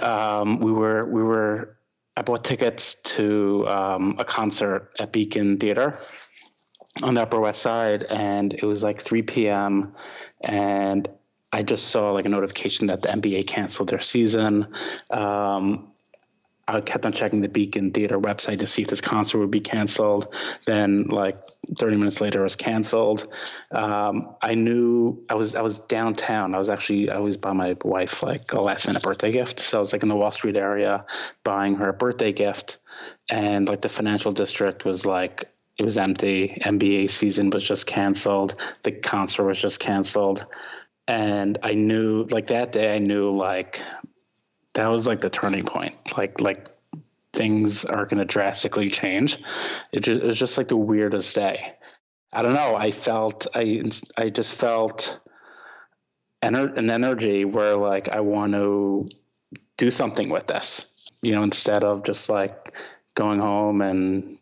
Um, 0.01 0.61
we 0.61 0.73
were 0.73 1.07
we 1.07 1.23
were 1.23 1.77
I 2.17 2.23
bought 2.23 2.45
tickets 2.45 2.95
to 3.17 3.67
um, 3.69 4.17
a 4.19 4.25
concert 4.25 4.93
at 4.99 5.13
Beacon 5.13 5.59
Theater 5.59 5.99
on 7.03 7.15
the 7.15 7.23
Upper 7.23 7.41
West 7.41 7.63
Side, 7.63 8.05
and 8.05 8.53
it 8.53 8.65
was 8.65 8.83
like 8.83 9.01
3 9.01 9.23
p.m. 9.23 9.95
and 10.41 11.09
I 11.53 11.63
just 11.63 11.89
saw 11.89 12.13
like 12.13 12.27
a 12.27 12.29
notification 12.29 12.89
that 12.89 13.03
the 13.03 13.09
NBA 13.09 13.47
canceled 13.47 13.89
their 13.89 14.01
season. 14.01 14.67
Um, 15.11 15.93
I 16.69 16.81
kept 16.81 17.07
on 17.07 17.13
checking 17.13 17.41
the 17.41 17.49
Beacon 17.49 17.93
Theater 17.93 18.19
website 18.19 18.59
to 18.59 18.67
see 18.67 18.83
if 18.83 18.89
this 18.89 19.01
concert 19.01 19.39
would 19.39 19.53
be 19.53 19.61
canceled. 19.61 20.35
Then, 20.67 21.05
like 21.05 21.39
30 21.79 21.97
minutes 21.97 22.21
later, 22.21 22.41
it 22.41 22.45
was 22.45 22.57
canceled. 22.57 23.33
Um, 23.71 24.35
I 24.43 24.55
knew 24.55 25.25
I 25.31 25.35
was 25.35 25.55
I 25.55 25.63
was 25.63 25.79
downtown. 25.79 26.55
I 26.55 26.59
was 26.59 26.69
actually 26.69 27.09
I 27.11 27.19
was 27.19 27.37
by 27.37 27.53
my 27.53 27.77
wife 27.85 28.23
like 28.25 28.53
a 28.53 28.61
last 28.61 28.89
minute 28.89 29.03
birthday 29.03 29.31
gift. 29.31 29.61
So 29.61 29.79
I 29.79 29.81
was 29.81 29.93
like 29.93 30.03
in 30.03 30.09
the 30.09 30.17
Wall 30.17 30.33
Street 30.33 30.57
area 30.57 31.05
buying 31.45 31.77
her 31.77 31.89
a 31.89 31.95
birthday 31.95 32.33
gift, 32.33 32.79
and 33.31 33.69
like 33.69 33.83
the 33.83 33.89
financial 33.89 34.33
district 34.33 34.85
was 34.85 35.07
like 35.07 35.49
it 35.79 35.85
was 35.85 35.99
empty. 35.99 36.61
NBA 36.65 37.11
season 37.11 37.51
was 37.51 37.63
just 37.63 37.87
canceled. 37.87 38.57
The 38.83 38.93
concert 38.93 39.45
was 39.45 39.61
just 39.61 39.79
canceled. 39.79 40.47
And 41.07 41.59
I 41.63 41.75
knew 41.75 42.27
like 42.31 42.49
that 42.49 42.73
day 42.73 42.95
I 42.95 42.99
knew 42.99 43.37
like 43.37 43.83
that 44.73 44.87
was 44.89 45.07
like 45.07 45.21
the 45.21 45.31
turning 45.31 45.65
point. 45.65 46.17
Like 46.17 46.41
like 46.41 46.69
things 47.33 47.85
are 47.85 48.07
going 48.07 48.19
to 48.19 48.25
drastically 48.25 48.89
change. 48.89 49.39
It, 49.93 50.01
just, 50.01 50.23
it 50.23 50.27
was 50.27 50.39
just 50.39 50.57
like 50.57 50.69
the 50.69 50.77
weirdest 50.77 51.35
day. 51.35 51.75
I 52.33 52.43
don't 52.43 52.55
know. 52.55 52.75
I 52.75 52.91
felt 52.91 53.47
I 53.55 53.83
I 54.17 54.31
just 54.31 54.59
felt 54.59 55.21
ener- 56.43 56.77
an 56.77 56.91
energy 56.91 57.45
where 57.45 57.77
like 57.77 58.09
I 58.09 58.21
want 58.21 58.53
to 58.53 59.09
do 59.77 59.91
something 59.91 60.31
with 60.31 60.47
this. 60.47 60.87
You 61.23 61.35
know, 61.35 61.43
instead 61.43 61.85
of 61.85 62.03
just 62.03 62.29
like 62.29 62.77
going 63.15 63.41
home 63.41 63.81
and 63.81 64.39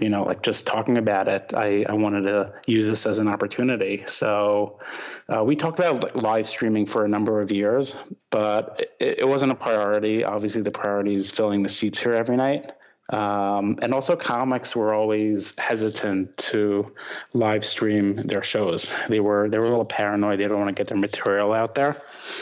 you 0.00 0.08
know, 0.08 0.24
like 0.24 0.42
just 0.42 0.66
talking 0.66 0.98
about 0.98 1.28
it, 1.28 1.54
I, 1.54 1.84
I 1.88 1.92
wanted 1.92 2.22
to 2.22 2.52
use 2.66 2.88
this 2.88 3.06
as 3.06 3.18
an 3.18 3.28
opportunity. 3.28 4.04
So 4.06 4.80
uh, 5.28 5.44
we 5.44 5.54
talked 5.54 5.78
about 5.78 6.16
live 6.16 6.48
streaming 6.48 6.86
for 6.86 7.04
a 7.04 7.08
number 7.08 7.40
of 7.40 7.52
years, 7.52 7.94
but 8.30 8.88
it, 8.98 9.20
it, 9.20 9.28
wasn't 9.28 9.52
a 9.52 9.54
priority. 9.54 10.24
Obviously, 10.24 10.62
the 10.62 10.72
priority 10.72 11.14
is 11.14 11.30
filling 11.30 11.62
the 11.62 11.68
seats 11.68 11.98
here 11.98 12.12
every 12.12 12.36
night. 12.36 12.72
Um, 13.10 13.78
and 13.82 13.94
also, 13.94 14.16
comics 14.16 14.74
were 14.74 14.92
always 14.94 15.56
hesitant 15.58 16.36
to 16.38 16.92
live 17.32 17.64
stream 17.64 18.16
their 18.16 18.42
shows. 18.42 18.92
They 19.08 19.20
were 19.20 19.48
they 19.50 19.58
were 19.58 19.66
a 19.66 19.70
little 19.70 19.84
paranoid. 19.84 20.40
They 20.40 20.48
don't 20.48 20.58
want 20.58 20.74
to 20.74 20.80
get 20.80 20.88
their 20.88 20.98
material 20.98 21.52
out 21.52 21.74
there. 21.74 22.00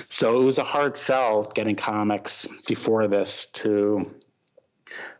So 0.08 0.40
it 0.40 0.44
was 0.44 0.58
a 0.58 0.64
hard 0.64 0.96
sell 0.96 1.42
getting 1.42 1.74
comics 1.74 2.46
before 2.66 3.08
this 3.08 3.46
to 3.46 4.14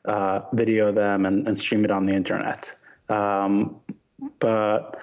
uh, 0.04 0.40
video 0.52 0.92
them 0.92 1.26
and, 1.26 1.48
and, 1.48 1.58
stream 1.58 1.84
it 1.84 1.90
on 1.90 2.06
the 2.06 2.12
internet. 2.12 2.74
Um, 3.08 3.80
but 4.38 4.98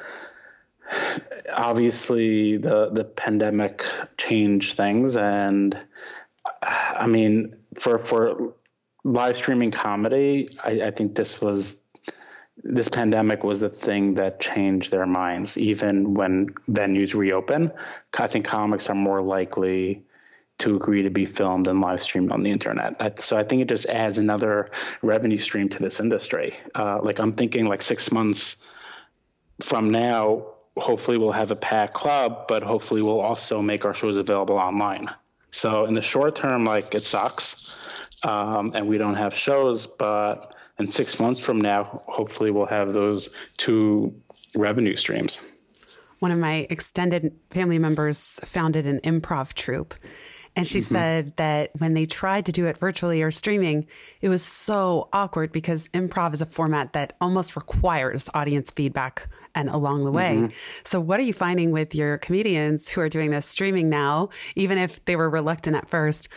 obviously, 1.53 2.57
the 2.57 2.89
the 2.91 3.03
pandemic 3.03 3.83
changed 4.17 4.77
things, 4.77 5.17
and 5.17 5.77
I 6.61 7.07
mean, 7.07 7.55
for 7.77 7.97
for 7.97 8.53
live 9.03 9.37
streaming 9.37 9.71
comedy, 9.71 10.49
I, 10.63 10.81
I 10.87 10.91
think 10.91 11.15
this 11.15 11.41
was 11.41 11.75
this 12.63 12.89
pandemic 12.89 13.43
was 13.43 13.61
the 13.61 13.69
thing 13.69 14.15
that 14.15 14.39
changed 14.39 14.91
their 14.91 15.05
minds. 15.05 15.57
Even 15.57 16.13
when 16.13 16.49
venues 16.69 17.13
reopen, 17.13 17.71
I 18.17 18.27
think 18.27 18.45
comics 18.45 18.89
are 18.89 18.95
more 18.95 19.21
likely 19.21 20.03
to 20.59 20.75
agree 20.75 21.01
to 21.01 21.09
be 21.09 21.25
filmed 21.25 21.67
and 21.67 21.81
live 21.81 22.01
streamed 22.01 22.31
on 22.31 22.43
the 22.43 22.51
internet. 22.51 23.19
So 23.19 23.37
I 23.37 23.43
think 23.43 23.61
it 23.61 23.69
just 23.69 23.85
adds 23.87 24.17
another 24.17 24.69
revenue 25.01 25.37
stream 25.37 25.69
to 25.69 25.79
this 25.79 25.99
industry. 25.99 26.55
Uh, 26.75 26.99
like 27.01 27.19
I'm 27.19 27.33
thinking, 27.33 27.65
like 27.65 27.81
six 27.81 28.11
months 28.11 28.57
from 29.61 29.89
now, 29.89 30.45
hopefully 30.77 31.17
we'll 31.17 31.31
have 31.31 31.51
a 31.51 31.55
packed 31.55 31.93
club, 31.93 32.47
but 32.47 32.61
hopefully 32.61 33.01
we'll 33.01 33.21
also 33.21 33.61
make 33.61 33.85
our 33.85 33.93
shows 33.93 34.17
available 34.17 34.57
online. 34.57 35.07
So 35.51 35.85
in 35.85 35.93
the 35.93 36.01
short 36.01 36.35
term, 36.35 36.65
like 36.65 36.93
it 36.93 37.03
sucks, 37.03 37.75
um, 38.23 38.71
and 38.75 38.87
we 38.87 38.97
don't 38.97 39.15
have 39.15 39.33
shows, 39.33 39.87
but 39.87 40.55
in 40.77 40.91
six 40.91 41.19
months 41.19 41.39
from 41.39 41.59
now, 41.59 42.03
hopefully 42.05 42.51
we'll 42.51 42.65
have 42.65 42.93
those 42.93 43.33
two 43.57 44.13
revenue 44.55 44.95
streams. 44.95 45.41
One 46.19 46.31
of 46.31 46.37
my 46.37 46.67
extended 46.69 47.33
family 47.49 47.79
members 47.79 48.39
founded 48.43 48.85
an 48.87 48.99
improv 49.01 49.53
troupe. 49.53 49.95
And 50.55 50.67
she 50.67 50.79
mm-hmm. 50.79 50.93
said 50.93 51.33
that 51.37 51.71
when 51.77 51.93
they 51.93 52.05
tried 52.05 52.45
to 52.47 52.51
do 52.51 52.65
it 52.65 52.77
virtually 52.77 53.21
or 53.21 53.31
streaming, 53.31 53.87
it 54.21 54.29
was 54.29 54.43
so 54.43 55.09
awkward 55.13 55.51
because 55.51 55.87
improv 55.89 56.33
is 56.33 56.41
a 56.41 56.45
format 56.45 56.93
that 56.93 57.13
almost 57.21 57.55
requires 57.55 58.29
audience 58.33 58.71
feedback 58.71 59.27
and 59.55 59.69
along 59.69 60.05
the 60.05 60.11
way. 60.11 60.35
Mm-hmm. 60.35 60.53
So, 60.83 60.99
what 60.99 61.19
are 61.19 61.23
you 61.23 61.33
finding 61.33 61.71
with 61.71 61.95
your 61.95 62.17
comedians 62.17 62.89
who 62.89 63.01
are 63.01 63.09
doing 63.09 63.31
this 63.31 63.45
streaming 63.45 63.89
now, 63.89 64.29
even 64.55 64.77
if 64.77 65.03
they 65.05 65.15
were 65.15 65.29
reluctant 65.29 65.75
at 65.75 65.89
first? 65.89 66.29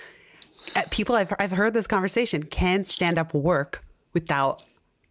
Uh, 0.76 0.82
people 0.90 1.16
I've, 1.16 1.32
I've 1.38 1.50
heard 1.50 1.74
this 1.74 1.86
conversation 1.86 2.42
can 2.44 2.84
stand 2.84 3.18
up 3.18 3.34
work 3.34 3.84
without 4.12 4.62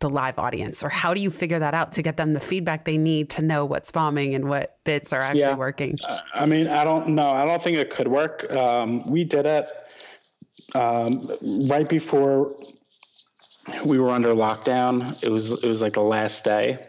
the 0.01 0.09
live 0.09 0.37
audience 0.37 0.83
or 0.83 0.89
how 0.89 1.13
do 1.13 1.21
you 1.21 1.31
figure 1.31 1.59
that 1.59 1.73
out 1.73 1.93
to 1.93 2.01
get 2.01 2.17
them 2.17 2.33
the 2.33 2.39
feedback 2.39 2.85
they 2.85 2.97
need 2.97 3.29
to 3.29 3.41
know 3.41 3.65
what's 3.65 3.91
bombing 3.91 4.35
and 4.35 4.47
what 4.47 4.77
bits 4.83 5.13
are 5.13 5.21
actually 5.21 5.41
yeah. 5.41 5.55
working 5.55 5.95
i 6.33 6.45
mean 6.45 6.67
i 6.67 6.83
don't 6.83 7.07
know 7.07 7.29
i 7.29 7.45
don't 7.45 7.63
think 7.63 7.77
it 7.77 7.89
could 7.89 8.07
work 8.07 8.51
um, 8.51 9.09
we 9.09 9.23
did 9.23 9.45
it 9.45 9.69
um, 10.75 11.31
right 11.69 11.87
before 11.87 12.55
we 13.85 13.97
were 13.99 14.09
under 14.09 14.29
lockdown 14.29 15.17
it 15.23 15.29
was 15.29 15.63
it 15.63 15.67
was 15.67 15.81
like 15.81 15.93
the 15.93 16.01
last 16.01 16.43
day 16.43 16.79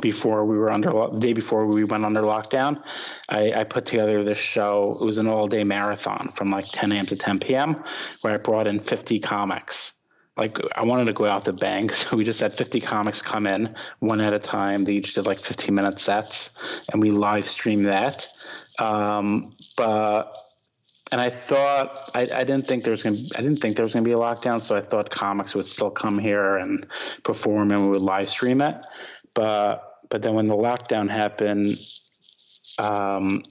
before 0.00 0.44
we 0.44 0.56
were 0.56 0.70
under 0.70 0.90
the 0.90 1.18
day 1.18 1.32
before 1.32 1.66
we 1.66 1.84
went 1.84 2.04
under 2.04 2.22
lockdown, 2.22 2.82
I, 3.28 3.52
I, 3.52 3.64
put 3.64 3.84
together 3.84 4.22
this 4.22 4.38
show. 4.38 4.96
It 5.00 5.04
was 5.04 5.18
an 5.18 5.26
all 5.26 5.46
day 5.46 5.64
marathon 5.64 6.30
from 6.34 6.50
like 6.50 6.66
10 6.68 6.92
a.m. 6.92 7.06
to 7.06 7.16
10 7.16 7.40
p.m. 7.40 7.82
where 8.20 8.34
I 8.34 8.36
brought 8.36 8.66
in 8.66 8.80
50 8.80 9.18
comics. 9.20 9.92
Like 10.38 10.58
I 10.76 10.84
wanted 10.84 11.06
to 11.06 11.12
go 11.12 11.26
out 11.26 11.44
the 11.44 11.52
bank, 11.52 11.92
so 11.92 12.16
we 12.16 12.24
just 12.24 12.40
had 12.40 12.54
50 12.54 12.80
comics 12.80 13.20
come 13.20 13.46
in 13.46 13.74
one 13.98 14.20
at 14.20 14.32
a 14.32 14.38
time. 14.38 14.84
They 14.84 14.92
each 14.92 15.14
did 15.14 15.26
like 15.26 15.38
15 15.38 15.74
minute 15.74 15.98
sets, 15.98 16.84
and 16.92 17.02
we 17.02 17.10
live 17.10 17.44
streamed 17.44 17.86
that. 17.86 18.28
Um, 18.78 19.50
but 19.76 20.32
and 21.10 21.20
I 21.20 21.30
thought 21.30 22.10
I, 22.14 22.22
I 22.22 22.44
didn't 22.44 22.66
think 22.66 22.84
there 22.84 22.92
was 22.92 23.02
gonna 23.02 23.18
I 23.36 23.42
didn't 23.42 23.56
think 23.56 23.76
there 23.76 23.84
was 23.84 23.94
gonna 23.94 24.04
be 24.04 24.12
a 24.12 24.16
lockdown, 24.16 24.60
so 24.62 24.76
I 24.76 24.80
thought 24.80 25.10
comics 25.10 25.54
would 25.54 25.66
still 25.66 25.90
come 25.90 26.18
here 26.18 26.56
and 26.56 26.86
perform, 27.24 27.72
and 27.72 27.82
we 27.82 27.88
would 27.88 28.02
live 28.02 28.28
stream 28.28 28.60
it. 28.60 28.76
But 29.34 29.82
but 30.08 30.22
then 30.22 30.34
when 30.34 30.46
the 30.46 30.56
lockdown 30.56 31.08
happened, 31.10 31.78
um, 32.78 33.42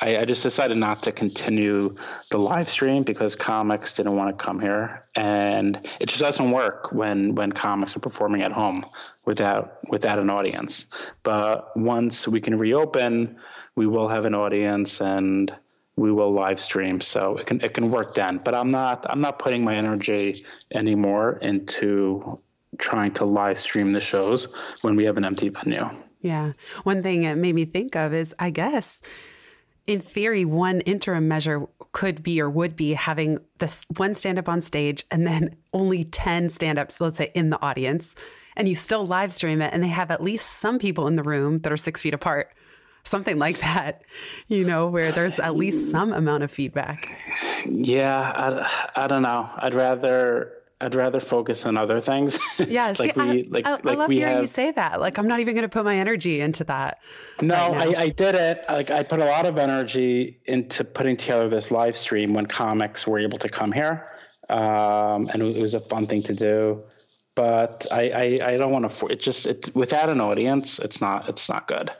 I, 0.00 0.18
I, 0.18 0.24
just 0.24 0.42
decided 0.42 0.76
not 0.76 1.02
to 1.04 1.12
continue 1.12 1.94
the 2.30 2.38
live 2.38 2.68
stream 2.68 3.02
because 3.02 3.34
comics 3.34 3.92
didn't 3.94 4.14
want 4.14 4.36
to 4.36 4.44
come 4.44 4.60
here, 4.60 5.04
and 5.16 5.76
it 6.00 6.08
just 6.08 6.20
doesn't 6.20 6.50
work 6.50 6.92
when 6.92 7.34
when 7.34 7.50
comics 7.52 7.96
are 7.96 8.00
performing 8.00 8.42
at 8.42 8.52
home 8.52 8.86
without 9.24 9.78
without 9.88 10.18
an 10.18 10.30
audience. 10.30 10.86
But 11.22 11.76
once 11.76 12.28
we 12.28 12.40
can 12.40 12.58
reopen, 12.58 13.38
we 13.74 13.86
will 13.86 14.08
have 14.08 14.24
an 14.24 14.34
audience 14.34 15.00
and 15.00 15.52
we 15.96 16.12
will 16.12 16.32
live 16.32 16.60
stream, 16.60 17.00
so 17.00 17.36
it 17.36 17.46
can 17.46 17.60
it 17.60 17.74
can 17.74 17.90
work 17.90 18.14
then. 18.14 18.40
But 18.44 18.54
I'm 18.54 18.70
not 18.70 19.04
I'm 19.08 19.20
not 19.20 19.40
putting 19.40 19.64
my 19.64 19.74
energy 19.74 20.44
anymore 20.72 21.38
into 21.42 22.38
trying 22.78 23.12
to 23.14 23.24
live 23.24 23.58
stream 23.58 23.92
the 23.92 24.00
shows 24.00 24.46
when 24.82 24.94
we 24.94 25.04
have 25.04 25.16
an 25.16 25.24
empty 25.24 25.48
venue. 25.48 25.84
Yeah. 26.20 26.52
One 26.84 27.02
thing 27.02 27.24
it 27.24 27.36
made 27.36 27.54
me 27.54 27.64
think 27.64 27.96
of 27.96 28.14
is 28.14 28.34
I 28.38 28.50
guess 28.50 29.02
in 29.88 30.02
theory, 30.02 30.44
one 30.44 30.82
interim 30.82 31.26
measure 31.28 31.66
could 31.92 32.22
be 32.22 32.40
or 32.40 32.50
would 32.50 32.76
be 32.76 32.92
having 32.92 33.38
this 33.58 33.86
one 33.96 34.14
stand 34.14 34.38
up 34.38 34.46
on 34.46 34.60
stage 34.60 35.04
and 35.10 35.26
then 35.26 35.56
only 35.72 36.04
10 36.04 36.50
stand 36.50 36.78
ups, 36.78 37.00
let's 37.00 37.16
say, 37.16 37.32
in 37.34 37.48
the 37.48 37.60
audience. 37.62 38.14
And 38.54 38.68
you 38.68 38.74
still 38.74 39.06
live 39.06 39.32
stream 39.32 39.62
it, 39.62 39.72
and 39.72 39.82
they 39.82 39.88
have 39.88 40.10
at 40.10 40.22
least 40.22 40.58
some 40.58 40.78
people 40.78 41.06
in 41.06 41.16
the 41.16 41.22
room 41.22 41.58
that 41.58 41.72
are 41.72 41.76
six 41.76 42.02
feet 42.02 42.12
apart. 42.12 42.52
Something 43.04 43.38
like 43.38 43.60
that, 43.60 44.02
you 44.48 44.64
know, 44.64 44.88
where 44.88 45.10
there's 45.10 45.38
at 45.38 45.56
least 45.56 45.90
some 45.90 46.12
amount 46.12 46.42
of 46.42 46.50
feedback. 46.50 47.16
Yeah, 47.64 48.20
I, 48.94 49.04
I 49.04 49.06
don't 49.06 49.22
know. 49.22 49.48
I'd 49.56 49.72
rather 49.72 50.52
I'd 50.80 50.94
rather 50.94 51.18
focus 51.18 51.66
on 51.66 51.76
other 51.76 52.00
things. 52.00 52.38
Yeah, 52.58 52.92
see, 52.92 53.04
like 53.04 53.16
we, 53.16 53.22
I, 53.22 53.44
like, 53.48 53.66
I, 53.66 53.70
like 53.72 53.86
I 53.86 53.94
love 53.94 54.10
hearing 54.10 54.34
have... 54.34 54.42
you 54.42 54.46
say 54.48 54.70
that. 54.72 55.00
Like, 55.00 55.18
I'm 55.18 55.26
not 55.26 55.40
even 55.40 55.54
going 55.54 55.62
to 55.62 55.68
put 55.68 55.84
my 55.84 55.96
energy 55.96 56.40
into 56.40 56.64
that. 56.64 56.98
No, 57.40 57.72
right 57.72 57.96
I, 57.96 58.02
I 58.02 58.08
did 58.10 58.34
it. 58.34 58.64
Like, 58.68 58.90
I 58.90 59.02
put 59.02 59.20
a 59.20 59.24
lot 59.24 59.46
of 59.46 59.58
energy 59.58 60.40
into 60.44 60.84
putting 60.84 61.16
together 61.16 61.48
this 61.48 61.70
live 61.70 61.96
stream 61.96 62.34
when 62.34 62.46
comics 62.46 63.06
were 63.06 63.18
able 63.18 63.38
to 63.38 63.48
come 63.48 63.72
here, 63.72 64.08
um, 64.48 65.28
and 65.32 65.42
it 65.42 65.60
was 65.60 65.74
a 65.74 65.80
fun 65.80 66.06
thing 66.06 66.22
to 66.24 66.34
do. 66.34 66.82
But 67.34 67.86
I, 67.90 68.10
I, 68.10 68.50
I 68.52 68.56
don't 68.56 68.72
want 68.72 68.84
to. 68.84 68.88
For- 68.88 69.10
It 69.10 69.20
just 69.20 69.46
it, 69.46 69.74
without 69.74 70.08
an 70.08 70.20
audience, 70.20 70.78
it's 70.78 71.00
not 71.00 71.28
it's 71.28 71.48
not 71.48 71.68
good. 71.68 71.90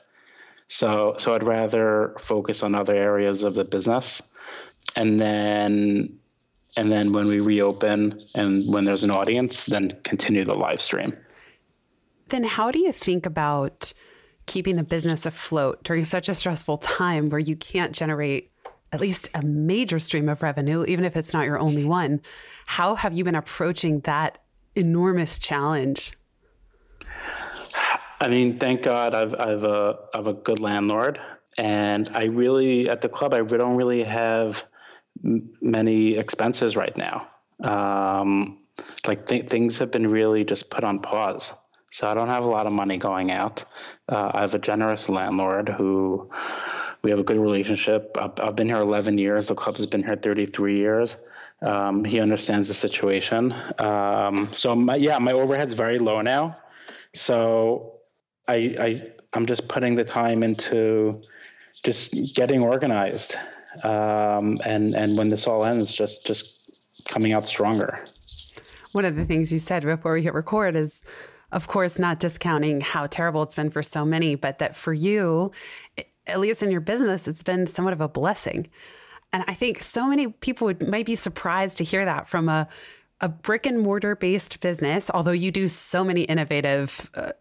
So 0.67 1.15
so 1.19 1.35
I'd 1.35 1.45
rather 1.45 2.15
focus 2.19 2.63
on 2.63 2.75
other 2.75 2.95
areas 2.95 3.43
of 3.43 3.55
the 3.55 3.65
business, 3.65 4.21
and 4.97 5.19
then 5.21 6.19
and 6.77 6.93
then 6.93 7.13
when 7.13 7.27
we 7.27 7.41
reopen 7.41 8.19
and 8.35 8.73
when 8.73 8.85
there's 8.85 9.03
an 9.03 9.11
audience, 9.11 9.67
then 9.67 9.99
continue 10.05 10.45
the 10.45 10.55
live 10.55 10.81
stream. 10.81 11.17
Then 12.29 12.45
how 12.45 12.71
do 12.71 12.79
you 12.79 12.93
think 12.93 13.27
about 13.27 13.93
keeping 14.47 14.77
the 14.77 14.83
business 14.83 15.27
afloat 15.27 15.83
during 15.85 16.05
such 16.05 16.29
a 16.29 16.35
stressful 16.35 16.79
time 16.79 17.31
where 17.31 17.39
you 17.39 17.57
can't 17.57 17.93
generate 17.93 18.51
at 18.93 19.01
least 19.01 19.29
a 19.35 19.43
major 19.43 19.99
stream 19.99 20.29
of 20.29 20.43
revenue, 20.43 20.85
even 20.87 21.05
if 21.05 21.17
it's 21.17 21.33
not 21.33 21.47
your 21.47 21.59
only 21.59 21.85
one? 21.85 22.21
How 22.67 22.95
have 22.95 23.15
you 23.15 23.25
been 23.25 23.35
approaching 23.35 24.01
that 24.01 24.39
enormous 24.75 25.39
challenge? 25.39 26.13
I 28.21 28.29
mean, 28.29 28.59
thank 28.59 28.83
God 28.83 29.15
I've 29.15 29.35
I've 29.35 29.65
a 29.65 29.99
I've 30.13 30.27
a 30.27 30.33
good 30.33 30.59
landlord, 30.59 31.21
and 31.57 32.11
I 32.15 32.25
really 32.25 32.89
at 32.89 33.01
the 33.01 33.09
club 33.09 33.33
I 33.33 33.43
don't 33.43 33.77
really 33.77 34.03
have 34.03 34.65
many 35.23 36.17
expenses 36.17 36.77
right 36.77 36.97
now. 36.97 37.29
Um, 37.63 38.59
like 39.07 39.27
th- 39.27 39.49
things 39.49 39.79
have 39.79 39.91
been 39.91 40.07
really 40.07 40.45
just 40.45 40.71
put 40.71 40.85
on 40.85 41.01
pause. 41.01 41.53
So 41.91 42.07
I 42.07 42.15
don't 42.15 42.29
have 42.29 42.45
a 42.45 42.49
lot 42.49 42.67
of 42.67 42.73
money 42.73 42.99
going 42.99 43.31
out. 43.31 43.65
Uh, 44.09 44.31
I 44.35 44.43
have 44.43 44.55
a 44.55 44.59
generous 44.59 45.09
landlord 45.09 45.69
who 45.69 46.31
we 47.03 47.11
have 47.11 47.19
a 47.19 47.23
good 47.23 47.39
relationship. 47.39 48.17
I've, 48.21 48.39
I've, 48.41 48.57
been 48.57 48.67
here 48.67 48.79
11 48.79 49.17
years. 49.17 49.49
The 49.49 49.55
club 49.55 49.77
has 49.77 49.87
been 49.87 50.03
here 50.03 50.17
33 50.17 50.77
years. 50.77 51.17
Um, 51.63 52.05
he 52.05 52.21
understands 52.21 52.69
the 52.69 52.75
situation. 52.75 53.55
Um, 53.79 54.51
so 54.53 54.75
my, 54.75 54.97
yeah, 54.97 55.19
my 55.19 55.33
overhead's 55.33 55.75
very 55.75 55.99
low 55.99 56.21
now. 56.21 56.59
So 57.15 58.01
I, 58.47 58.55
I 58.55 59.03
I'm 59.33 59.47
just 59.47 59.69
putting 59.69 59.95
the 59.95 60.05
time 60.05 60.43
into 60.43 61.21
just 61.83 62.35
getting 62.35 62.63
organized 62.63 63.37
um, 63.85 64.59
and 64.65 64.95
and 64.95 65.17
when 65.17 65.29
this 65.29 65.47
all 65.47 65.65
ends, 65.65 65.93
just 65.93 66.27
just 66.27 66.71
coming 67.09 67.33
out 67.33 67.47
stronger. 67.47 68.05
One 68.93 69.05
of 69.05 69.17
the 69.17 69.25
things 69.25 69.53
you 69.53 69.59
said 69.59 69.85
before 69.85 70.15
we 70.15 70.23
hit 70.23 70.35
record 70.35 70.75
is, 70.75 71.03
of 71.53 71.69
course, 71.69 71.99
not 71.99 72.21
discounting 72.21 72.81
how 72.81 73.07
terrible 73.07 73.43
it's 73.43 73.55
been 73.55 73.71
for 73.71 73.83
so 73.83 74.05
many, 74.05 74.35
but 74.35 74.59
that 74.59 74.75
for 74.75 74.93
you, 74.93 75.53
at 76.27 76.41
least 76.41 76.63
in 76.63 76.71
your 76.71 76.81
business, 76.81 77.29
it's 77.29 77.43
been 77.43 77.67
somewhat 77.67 77.93
of 77.93 78.01
a 78.01 78.09
blessing. 78.09 78.69
And 79.33 79.45
I 79.47 79.55
think 79.55 79.83
so 79.83 80.09
many 80.09 80.29
people 80.29 80.67
would 80.67 80.89
might 80.89 81.07
be 81.07 81.15
surprised 81.15 81.77
to 81.79 81.85
hear 81.85 82.05
that 82.05 82.29
from 82.29 82.49
a 82.49 82.69
a 83.21 83.29
brick 83.29 83.67
and 83.67 83.81
mortar 83.81 84.15
based 84.17 84.61
business, 84.61 85.11
although 85.13 85.33
you 85.33 85.51
do 85.51 85.69
so 85.69 86.05
many 86.05 86.23
innovative 86.23 87.11
uh, 87.15 87.33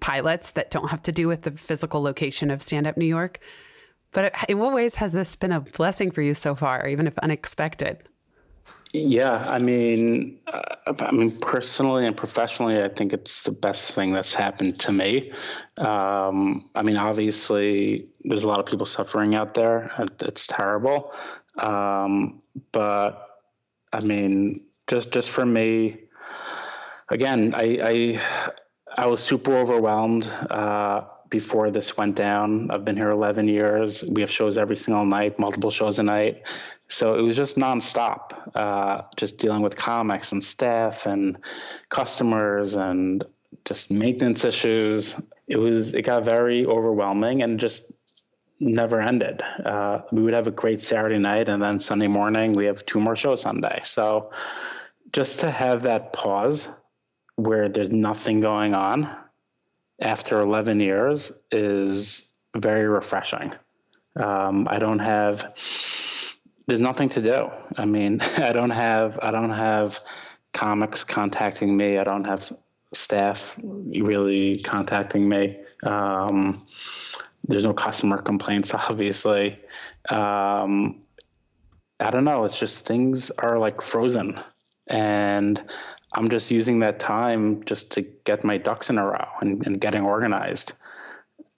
pilots 0.00 0.52
that 0.52 0.70
don't 0.70 0.88
have 0.88 1.02
to 1.02 1.12
do 1.12 1.28
with 1.28 1.42
the 1.42 1.50
physical 1.52 2.02
location 2.02 2.50
of 2.50 2.60
Stand 2.60 2.86
Up 2.86 2.96
New 2.96 3.06
York. 3.06 3.38
But 4.12 4.34
in 4.48 4.58
what 4.58 4.72
ways 4.72 4.96
has 4.96 5.12
this 5.12 5.36
been 5.36 5.52
a 5.52 5.60
blessing 5.60 6.10
for 6.10 6.22
you 6.22 6.34
so 6.34 6.54
far, 6.54 6.88
even 6.88 7.06
if 7.06 7.18
unexpected? 7.18 8.08
Yeah, 8.92 9.44
I 9.46 9.58
mean, 9.58 10.38
uh, 10.46 10.94
I 11.00 11.12
mean, 11.12 11.36
personally 11.38 12.06
and 12.06 12.16
professionally, 12.16 12.82
I 12.82 12.88
think 12.88 13.12
it's 13.12 13.42
the 13.42 13.52
best 13.52 13.94
thing 13.94 14.14
that's 14.14 14.32
happened 14.32 14.80
to 14.80 14.92
me. 14.92 15.32
Um, 15.76 16.70
I 16.74 16.82
mean, 16.82 16.96
obviously, 16.96 18.08
there's 18.24 18.44
a 18.44 18.48
lot 18.48 18.60
of 18.60 18.66
people 18.66 18.86
suffering 18.86 19.34
out 19.34 19.52
there. 19.52 19.92
It's 20.22 20.46
terrible, 20.46 21.12
um, 21.58 22.40
but 22.72 23.28
I 23.92 24.00
mean, 24.00 24.64
just 24.86 25.10
just 25.10 25.28
for 25.28 25.44
me, 25.44 26.04
again, 27.10 27.54
I, 27.54 27.78
I 27.82 28.22
I 28.96 29.06
was 29.06 29.22
super 29.22 29.54
overwhelmed 29.54 30.24
uh, 30.48 31.02
before 31.30 31.70
this 31.70 31.96
went 31.96 32.16
down. 32.16 32.70
I've 32.70 32.84
been 32.84 32.96
here 32.96 33.10
11 33.10 33.48
years. 33.48 34.04
We 34.04 34.22
have 34.22 34.30
shows 34.30 34.58
every 34.58 34.76
single 34.76 35.04
night, 35.04 35.38
multiple 35.38 35.70
shows 35.70 35.98
a 35.98 36.02
night. 36.02 36.46
So 36.88 37.14
it 37.14 37.22
was 37.22 37.36
just 37.36 37.56
nonstop, 37.56 38.56
uh, 38.56 39.02
just 39.16 39.38
dealing 39.38 39.62
with 39.62 39.76
comics 39.76 40.32
and 40.32 40.42
staff 40.42 41.06
and 41.06 41.38
customers 41.90 42.74
and 42.74 43.24
just 43.64 43.90
maintenance 43.90 44.44
issues. 44.44 45.20
It 45.46 45.56
was 45.56 45.94
it 45.94 46.02
got 46.02 46.24
very 46.24 46.64
overwhelming 46.64 47.42
and 47.42 47.60
just 47.60 47.92
never 48.60 49.00
ended. 49.00 49.42
Uh, 49.64 50.00
we 50.10 50.22
would 50.22 50.34
have 50.34 50.46
a 50.46 50.50
great 50.50 50.80
Saturday 50.80 51.18
night 51.18 51.48
and 51.48 51.62
then 51.62 51.78
Sunday 51.78 52.08
morning 52.08 52.54
we 52.54 52.66
have 52.66 52.84
two 52.86 53.00
more 53.00 53.16
shows 53.16 53.42
Sunday. 53.42 53.80
So 53.84 54.32
just 55.12 55.40
to 55.40 55.50
have 55.50 55.82
that 55.82 56.12
pause 56.12 56.68
where 57.36 57.68
there's 57.68 57.90
nothing 57.90 58.40
going 58.40 58.74
on 58.74 59.08
after 60.00 60.40
11 60.40 60.80
years 60.80 61.32
is 61.50 62.26
very 62.56 62.86
refreshing. 62.86 63.52
Um, 64.16 64.66
I 64.68 64.78
don't 64.78 64.98
have 64.98 65.54
there's 66.66 66.80
nothing 66.80 67.08
to 67.10 67.22
do. 67.22 67.50
I 67.76 67.86
mean, 67.86 68.20
I 68.36 68.52
don't 68.52 68.70
have 68.70 69.18
I 69.22 69.30
don't 69.30 69.50
have 69.50 70.00
comics 70.52 71.04
contacting 71.04 71.76
me. 71.76 71.98
I 71.98 72.04
don't 72.04 72.26
have 72.26 72.50
staff 72.92 73.56
really 73.62 74.58
contacting 74.58 75.28
me. 75.28 75.58
Um, 75.82 76.66
there's 77.46 77.64
no 77.64 77.72
customer 77.72 78.20
complaints, 78.20 78.74
obviously. 78.74 79.58
Um, 80.08 81.02
I 82.00 82.10
don't 82.10 82.24
know. 82.24 82.44
It's 82.44 82.58
just 82.58 82.86
things 82.86 83.30
are 83.30 83.58
like 83.58 83.82
frozen, 83.82 84.38
and 84.86 85.60
I'm 86.12 86.28
just 86.28 86.50
using 86.50 86.78
that 86.80 86.98
time 86.98 87.64
just 87.64 87.90
to 87.92 88.02
get 88.02 88.44
my 88.44 88.56
ducks 88.56 88.90
in 88.90 88.98
a 88.98 89.06
row 89.06 89.28
and, 89.40 89.64
and 89.66 89.80
getting 89.80 90.04
organized. 90.04 90.72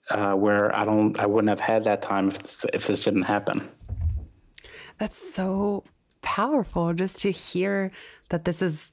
Uh, 0.09 0.33
where 0.33 0.75
I 0.75 0.83
don't, 0.83 1.17
I 1.17 1.25
wouldn't 1.25 1.47
have 1.47 1.61
had 1.61 1.85
that 1.85 2.01
time 2.01 2.27
if 2.27 2.65
if 2.73 2.87
this 2.87 3.05
didn't 3.05 3.21
happen. 3.21 3.69
That's 4.97 5.15
so 5.15 5.85
powerful 6.21 6.93
just 6.93 7.19
to 7.21 7.31
hear 7.31 7.91
that 8.27 8.43
this 8.43 8.61
is 8.61 8.91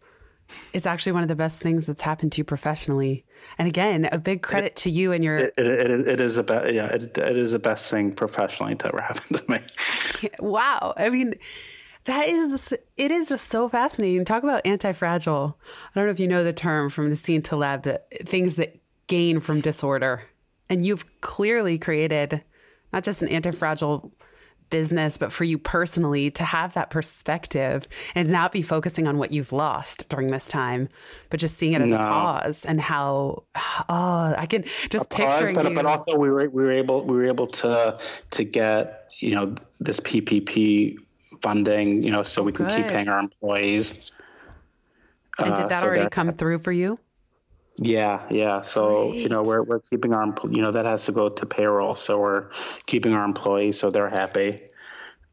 it's 0.73 0.87
actually 0.87 1.13
one 1.13 1.23
of 1.23 1.29
the 1.29 1.37
best 1.37 1.61
things 1.61 1.87
that's 1.87 2.01
happened 2.01 2.33
to 2.33 2.39
you 2.39 2.45
professionally. 2.45 3.25
And 3.59 3.69
again, 3.69 4.09
a 4.11 4.19
big 4.19 4.43
credit 4.43 4.73
it, 4.73 4.77
to 4.77 4.91
you 4.91 5.13
and 5.13 5.23
your. 5.23 5.39
It, 5.39 5.55
it, 5.59 6.09
it 6.09 6.21
is 6.21 6.39
a 6.39 6.43
be- 6.43 6.73
yeah, 6.73 6.87
it, 6.87 7.17
it 7.19 7.37
is 7.37 7.53
the 7.53 7.59
best 7.59 7.91
thing 7.91 8.13
professionally 8.13 8.75
to 8.77 8.89
ever 8.89 9.01
happen 9.03 9.37
to 9.37 9.51
me. 9.51 9.61
Wow, 10.41 10.95
I 10.97 11.11
mean, 11.11 11.35
that 12.09 12.27
is 12.27 12.75
it 12.97 13.11
is 13.11 13.29
just 13.29 13.49
so 13.49 13.69
fascinating. 13.69 14.25
Talk 14.25 14.43
about 14.43 14.63
anti-fragile. 14.65 15.59
I 15.61 15.91
don't 15.95 16.07
know 16.07 16.11
if 16.11 16.19
you 16.19 16.27
know 16.27 16.43
the 16.43 16.55
term 16.55 16.89
from 16.89 17.11
Nassim 17.11 17.45
Taleb 17.45 17.83
that 17.83 18.07
things 18.27 18.57
that 18.57 18.81
gain 19.09 19.41
from 19.41 19.61
disorder, 19.61 20.23
and 20.71 20.87
you've 20.87 21.05
clearly 21.21 21.77
created 21.77 22.43
not 22.95 23.05
just 23.05 23.21
an 23.21 23.29
anti-fragile 23.29 24.11
business, 24.71 25.19
but 25.19 25.33
for 25.33 25.45
you 25.45 25.59
personally 25.59 26.31
to 26.31 26.45
have 26.45 26.73
that 26.73 26.89
perspective 26.89 27.87
and 28.15 28.31
not 28.31 28.53
be 28.53 28.63
focusing 28.63 29.07
on 29.07 29.19
what 29.19 29.31
you've 29.31 29.53
lost 29.53 30.09
during 30.09 30.29
this 30.29 30.47
time, 30.47 30.89
but 31.29 31.39
just 31.41 31.59
seeing 31.59 31.75
it 31.75 31.83
as 31.83 31.91
no. 31.91 31.97
a 31.97 32.01
pause 32.01 32.65
and 32.65 32.81
how 32.81 33.45
oh 33.55 34.35
I 34.39 34.47
can 34.47 34.65
just 34.89 35.05
a 35.05 35.09
picturing 35.09 35.55
pause, 35.55 35.63
but, 35.63 35.75
but 35.75 35.85
also 35.85 36.17
we 36.17 36.31
were 36.31 36.49
we 36.49 36.63
were 36.63 36.73
able 36.73 37.05
we 37.05 37.19
were 37.19 37.27
able 37.27 37.49
to 37.49 37.99
to 38.31 38.45
get 38.45 39.11
you 39.21 39.35
know 39.35 39.55
this 39.79 40.01
PPP 40.01 40.97
funding 41.43 42.03
you 42.03 42.11
know 42.11 42.23
so 42.23 42.43
we 42.43 42.53
can 42.53 42.67
Good. 42.67 42.77
keep 42.77 42.89
paying 42.89 43.09
our 43.09 43.19
employees. 43.19 44.13
And 45.39 45.55
did 45.55 45.65
uh, 45.65 45.69
that 45.69 45.73
uh, 45.73 45.81
so 45.81 45.87
already 45.87 46.03
that, 46.05 46.13
come 46.13 46.33
through 46.33 46.59
for 46.61 46.73
you? 46.73 46.99
Yeah, 47.77 48.27
yeah. 48.31 48.61
So 48.61 49.11
Great. 49.11 49.23
you 49.23 49.29
know 49.29 49.43
we're 49.43 49.63
we're 49.63 49.81
keeping 49.81 50.13
our 50.13 50.35
you 50.51 50.63
know 50.63 50.73
that 50.73 50.85
has 50.85 51.05
to 51.07 51.13
go 51.13 51.29
to 51.29 51.47
payroll, 51.47 51.95
so 51.95 52.19
we're 52.19 52.51
keeping 52.87 53.15
our 53.15 53.25
employees 53.25 53.79
so 53.79 53.91
they're 53.91 54.11
happy. 54.11 54.63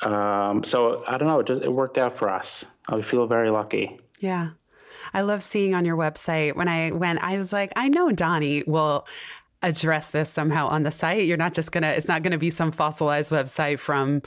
Um, 0.02 0.64
so 0.64 1.04
I 1.08 1.18
don't 1.18 1.28
know, 1.28 1.40
it 1.40 1.48
just 1.48 1.64
it 1.64 1.72
worked 1.72 1.98
out 1.98 2.18
for 2.18 2.30
us. 2.30 2.66
I 2.90 3.02
feel 3.02 3.26
very 3.28 3.50
lucky. 3.50 4.00
Yeah. 4.20 4.52
I 5.14 5.22
love 5.22 5.44
seeing 5.44 5.74
on 5.74 5.86
your 5.86 5.98
website 5.98 6.56
when 6.56 6.68
I 6.68 6.92
went, 6.92 7.20
I 7.22 7.38
was 7.38 7.54
like, 7.54 7.72
I 7.76 7.90
know 7.90 8.10
Dani 8.10 8.68
will 8.68 9.08
address 9.62 10.10
this 10.10 10.30
somehow 10.30 10.68
on 10.68 10.84
the 10.84 10.92
site. 10.92 11.26
You're 11.26 11.38
not 11.38 11.54
just 11.54 11.72
gonna, 11.72 11.90
it's 11.90 12.08
not 12.08 12.24
gonna 12.24 12.38
be 12.38 12.50
some 12.50 12.72
fossilized 12.72 13.32
website 13.32 13.80
from 13.80 14.22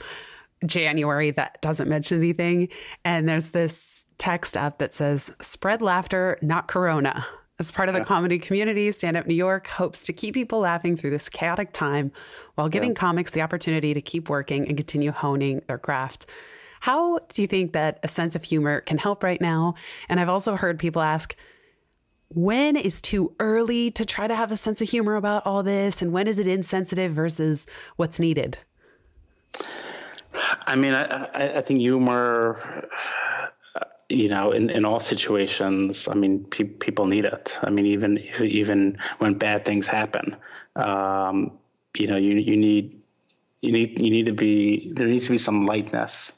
January 0.65 1.31
that 1.31 1.61
doesn't 1.61 1.87
mention 1.87 2.19
anything. 2.19 2.69
And 3.05 3.27
there's 3.27 3.51
this 3.51 4.07
text 4.17 4.57
up 4.57 4.79
that 4.79 4.93
says, 4.93 5.31
spread 5.41 5.81
laughter, 5.81 6.37
not 6.41 6.67
corona. 6.67 7.25
As 7.59 7.71
part 7.71 7.89
of 7.89 7.93
the 7.93 7.99
yeah. 7.99 8.05
comedy 8.05 8.39
community, 8.39 8.91
Stand 8.91 9.17
Up 9.17 9.27
New 9.27 9.35
York 9.35 9.67
hopes 9.67 10.03
to 10.05 10.13
keep 10.13 10.33
people 10.33 10.59
laughing 10.59 10.95
through 10.95 11.09
this 11.09 11.27
chaotic 11.27 11.73
time 11.73 12.11
while 12.55 12.69
giving 12.69 12.91
yeah. 12.91 12.95
comics 12.95 13.31
the 13.31 13.41
opportunity 13.41 13.93
to 13.93 14.01
keep 14.01 14.29
working 14.29 14.67
and 14.67 14.77
continue 14.77 15.11
honing 15.11 15.61
their 15.67 15.77
craft. 15.77 16.25
How 16.79 17.19
do 17.33 17.41
you 17.41 17.47
think 17.47 17.73
that 17.73 17.99
a 18.03 18.07
sense 18.07 18.35
of 18.35 18.43
humor 18.43 18.79
can 18.81 18.97
help 18.97 19.23
right 19.23 19.41
now? 19.41 19.75
And 20.07 20.21
I've 20.21 20.29
also 20.29 20.55
heard 20.55 20.79
people 20.79 21.01
ask, 21.01 21.35
when 22.29 22.77
is 22.77 23.01
too 23.01 23.35
early 23.39 23.91
to 23.91 24.05
try 24.05 24.27
to 24.27 24.35
have 24.35 24.51
a 24.51 24.55
sense 24.55 24.81
of 24.81 24.87
humor 24.87 25.15
about 25.15 25.45
all 25.45 25.61
this? 25.61 26.01
And 26.01 26.13
when 26.13 26.27
is 26.27 26.39
it 26.39 26.47
insensitive 26.47 27.11
versus 27.11 27.67
what's 27.97 28.19
needed? 28.19 28.57
I 30.33 30.75
mean, 30.75 30.93
I, 30.93 31.25
I, 31.25 31.57
I 31.57 31.61
think 31.61 31.79
humor 31.79 32.87
you 34.09 34.27
know, 34.27 34.51
in, 34.51 34.71
in 34.71 34.85
all 34.85 34.99
situations, 34.99 36.07
I 36.07 36.15
mean, 36.15 36.43
pe- 36.45 36.63
people 36.63 37.05
need 37.05 37.25
it. 37.25 37.55
I 37.61 37.69
mean, 37.69 37.85
even 37.85 38.17
even 38.41 38.97
when 39.19 39.35
bad 39.35 39.65
things 39.65 39.87
happen, 39.87 40.35
um, 40.75 41.57
you 41.95 42.07
know, 42.07 42.17
you 42.17 42.35
you 42.37 42.57
need 42.57 43.01
you 43.61 43.71
need 43.71 43.99
you 43.99 44.09
need 44.09 44.25
to 44.25 44.33
be 44.33 44.91
there 44.93 45.07
needs 45.07 45.25
to 45.25 45.31
be 45.31 45.37
some 45.37 45.67
lightness, 45.67 46.31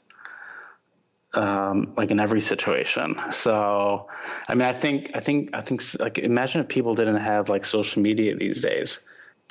um, 1.32 1.94
like 1.96 2.10
in 2.10 2.20
every 2.20 2.42
situation. 2.42 3.18
So, 3.30 4.08
I 4.48 4.54
mean, 4.54 4.68
I 4.68 4.74
think 4.74 5.10
I 5.14 5.20
think 5.20 5.50
I 5.54 5.62
think 5.62 5.82
like 5.98 6.18
imagine 6.18 6.60
if 6.60 6.68
people 6.68 6.94
didn't 6.94 7.16
have 7.16 7.48
like 7.48 7.64
social 7.64 8.02
media 8.02 8.36
these 8.36 8.60
days. 8.60 9.00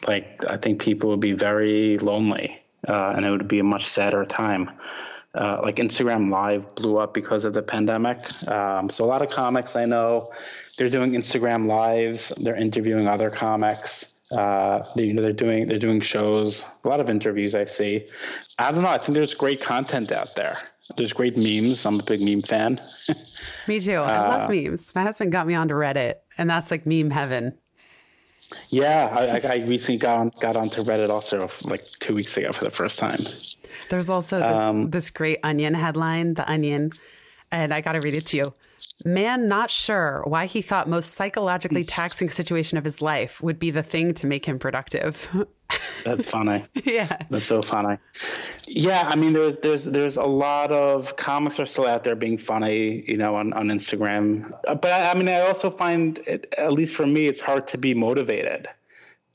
Like, 0.07 0.43
I 0.47 0.57
think 0.57 0.81
people 0.81 1.09
would 1.11 1.19
be 1.19 1.33
very 1.33 1.99
lonely, 1.99 2.59
uh, 2.87 3.13
and 3.15 3.25
it 3.25 3.31
would 3.31 3.47
be 3.47 3.59
a 3.59 3.63
much 3.63 3.85
sadder 3.85 4.25
time 4.25 4.71
uh, 5.35 5.59
like 5.63 5.77
Instagram 5.77 6.29
Live 6.29 6.75
blew 6.75 6.97
up 6.97 7.13
because 7.13 7.45
of 7.45 7.53
the 7.53 7.61
pandemic. 7.61 8.19
Um, 8.49 8.89
so 8.89 9.05
a 9.05 9.07
lot 9.07 9.21
of 9.21 9.29
comics 9.29 9.75
I 9.75 9.85
know, 9.85 10.31
they're 10.77 10.89
doing 10.89 11.11
Instagram 11.11 11.67
lives. 11.67 12.33
They're 12.37 12.55
interviewing 12.55 13.07
other 13.07 13.29
comics. 13.29 14.13
Uh, 14.31 14.85
they, 14.95 15.03
you 15.03 15.13
know, 15.13 15.21
they're 15.21 15.33
doing 15.33 15.67
they're 15.67 15.79
doing 15.79 16.01
shows. 16.01 16.65
A 16.83 16.87
lot 16.87 16.99
of 16.99 17.09
interviews 17.09 17.53
I 17.53 17.65
see. 17.65 18.07
I 18.59 18.71
don't 18.71 18.81
know. 18.81 18.89
I 18.89 18.97
think 18.97 19.13
there's 19.13 19.33
great 19.33 19.61
content 19.61 20.11
out 20.11 20.35
there. 20.35 20.57
There's 20.97 21.13
great 21.13 21.37
memes. 21.37 21.85
I'm 21.85 21.99
a 21.99 22.03
big 22.03 22.21
meme 22.21 22.41
fan. 22.41 22.79
me 23.67 23.79
too. 23.79 23.95
I 23.95 24.15
uh, 24.15 24.29
love 24.29 24.49
memes. 24.49 24.93
My 24.95 25.03
husband 25.03 25.31
got 25.31 25.47
me 25.47 25.53
onto 25.53 25.73
Reddit, 25.73 26.15
and 26.37 26.49
that's 26.49 26.71
like 26.71 26.85
meme 26.85 27.09
heaven. 27.09 27.53
Yeah, 28.69 29.09
I, 29.11 29.47
I 29.47 29.55
recently 29.65 29.97
got 29.97 30.17
on, 30.17 30.31
got 30.39 30.55
onto 30.55 30.83
Reddit 30.83 31.09
also 31.09 31.49
like 31.63 31.85
two 31.99 32.15
weeks 32.15 32.35
ago 32.37 32.51
for 32.51 32.63
the 32.63 32.71
first 32.71 32.99
time. 32.99 33.19
There's 33.89 34.09
also 34.09 34.39
this, 34.39 34.57
um, 34.57 34.89
this 34.89 35.09
great 35.09 35.39
Onion 35.43 35.73
headline, 35.73 36.33
The 36.33 36.49
Onion, 36.49 36.91
and 37.51 37.73
I 37.73 37.81
got 37.81 37.93
to 37.93 38.01
read 38.01 38.15
it 38.15 38.25
to 38.27 38.37
you. 38.37 38.53
Man 39.05 39.47
not 39.47 39.71
sure 39.71 40.23
why 40.25 40.45
he 40.45 40.61
thought 40.61 40.89
most 40.89 41.13
psychologically 41.13 41.83
taxing 41.83 42.29
situation 42.29 42.77
of 42.77 42.83
his 42.83 43.01
life 43.01 43.41
would 43.41 43.59
be 43.59 43.71
the 43.71 43.83
thing 43.83 44.13
to 44.15 44.27
make 44.27 44.45
him 44.45 44.59
productive. 44.59 45.29
That's 46.03 46.29
funny. 46.29 46.65
yeah. 46.83 47.17
That's 47.29 47.45
so 47.45 47.61
funny. 47.61 47.97
Yeah, 48.67 49.07
I 49.07 49.15
mean 49.15 49.33
there's 49.33 49.57
there's 49.57 49.85
there's 49.85 50.17
a 50.17 50.23
lot 50.23 50.71
of 50.71 51.15
comics 51.15 51.59
are 51.59 51.65
still 51.65 51.87
out 51.87 52.03
there 52.03 52.15
being 52.15 52.37
funny, 52.37 53.03
you 53.07 53.17
know, 53.17 53.35
on, 53.35 53.53
on 53.53 53.67
Instagram. 53.67 54.51
Uh, 54.67 54.75
but 54.75 54.91
I, 54.91 55.11
I 55.11 55.13
mean 55.13 55.27
I 55.29 55.41
also 55.41 55.69
find 55.69 56.19
it, 56.27 56.53
at 56.57 56.73
least 56.73 56.95
for 56.95 57.07
me 57.07 57.27
it's 57.27 57.41
hard 57.41 57.67
to 57.67 57.77
be 57.77 57.93
motivated. 57.93 58.67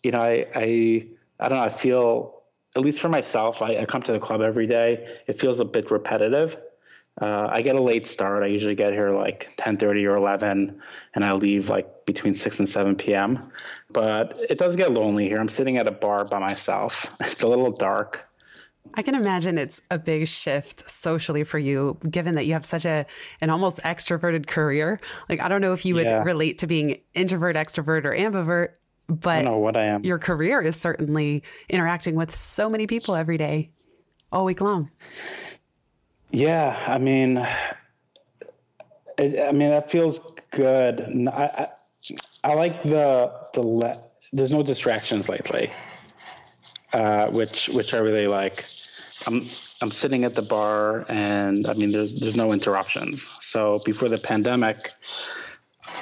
You 0.02 0.12
know, 0.12 0.20
I 0.20 0.46
I 0.54 1.06
I 1.40 1.48
don't 1.48 1.58
know, 1.58 1.64
I 1.64 1.68
feel 1.68 2.36
at 2.76 2.82
least 2.82 3.00
for 3.00 3.08
myself, 3.08 3.62
I, 3.62 3.78
I 3.78 3.84
come 3.86 4.02
to 4.02 4.12
the 4.12 4.20
club 4.20 4.42
every 4.42 4.66
day. 4.66 5.08
It 5.26 5.40
feels 5.40 5.60
a 5.60 5.64
bit 5.64 5.90
repetitive. 5.90 6.56
Uh, 7.20 7.48
I 7.50 7.62
get 7.62 7.76
a 7.76 7.82
late 7.82 8.06
start. 8.06 8.42
I 8.42 8.46
usually 8.46 8.74
get 8.74 8.92
here 8.92 9.10
like 9.10 9.54
10:30 9.56 10.04
or 10.06 10.16
11, 10.16 10.78
and 11.14 11.24
I 11.24 11.32
leave 11.32 11.70
like 11.70 12.04
between 12.04 12.34
6 12.34 12.58
and 12.58 12.68
7 12.68 12.94
p.m. 12.94 13.50
But 13.90 14.38
it 14.50 14.58
does 14.58 14.76
get 14.76 14.92
lonely 14.92 15.28
here. 15.28 15.40
I'm 15.40 15.48
sitting 15.48 15.78
at 15.78 15.86
a 15.86 15.92
bar 15.92 16.24
by 16.24 16.38
myself. 16.38 17.12
It's 17.20 17.42
a 17.42 17.48
little 17.48 17.70
dark. 17.70 18.26
I 18.94 19.02
can 19.02 19.14
imagine 19.14 19.58
it's 19.58 19.80
a 19.90 19.98
big 19.98 20.28
shift 20.28 20.88
socially 20.90 21.44
for 21.44 21.58
you, 21.58 21.98
given 22.08 22.34
that 22.36 22.46
you 22.46 22.52
have 22.52 22.64
such 22.64 22.84
a 22.84 23.06
an 23.40 23.50
almost 23.50 23.78
extroverted 23.78 24.46
career. 24.46 25.00
Like 25.28 25.40
I 25.40 25.48
don't 25.48 25.60
know 25.60 25.72
if 25.72 25.84
you 25.84 25.94
would 25.94 26.06
yeah. 26.06 26.22
relate 26.22 26.58
to 26.58 26.66
being 26.66 27.00
introvert, 27.14 27.56
extrovert, 27.56 28.04
or 28.04 28.14
ambivert, 28.14 28.70
but 29.08 29.38
I 29.38 29.42
know 29.42 29.58
what 29.58 29.76
I 29.76 29.86
am. 29.86 30.04
Your 30.04 30.18
career 30.18 30.60
is 30.60 30.76
certainly 30.76 31.42
interacting 31.68 32.14
with 32.14 32.34
so 32.34 32.68
many 32.68 32.86
people 32.86 33.14
every 33.14 33.38
day, 33.38 33.70
all 34.32 34.44
week 34.44 34.60
long. 34.60 34.90
Yeah, 36.36 36.78
I 36.86 36.98
mean, 36.98 37.38
it, 39.16 39.40
I 39.40 39.52
mean 39.52 39.70
that 39.70 39.90
feels 39.90 40.18
good. 40.50 41.00
I, 41.32 41.32
I, 41.32 41.68
I 42.44 42.52
like 42.52 42.82
the 42.82 43.32
the 43.54 43.62
le- 43.62 44.02
there's 44.34 44.52
no 44.52 44.62
distractions 44.62 45.30
lately, 45.30 45.70
uh, 46.92 47.28
which 47.28 47.70
which 47.70 47.94
I 47.94 48.00
really 48.00 48.26
like. 48.26 48.66
I'm 49.26 49.46
I'm 49.80 49.90
sitting 49.90 50.24
at 50.24 50.34
the 50.34 50.42
bar, 50.42 51.06
and 51.08 51.66
I 51.66 51.72
mean, 51.72 51.90
there's 51.90 52.20
there's 52.20 52.36
no 52.36 52.52
interruptions. 52.52 53.26
So 53.40 53.80
before 53.86 54.10
the 54.10 54.18
pandemic, 54.18 54.92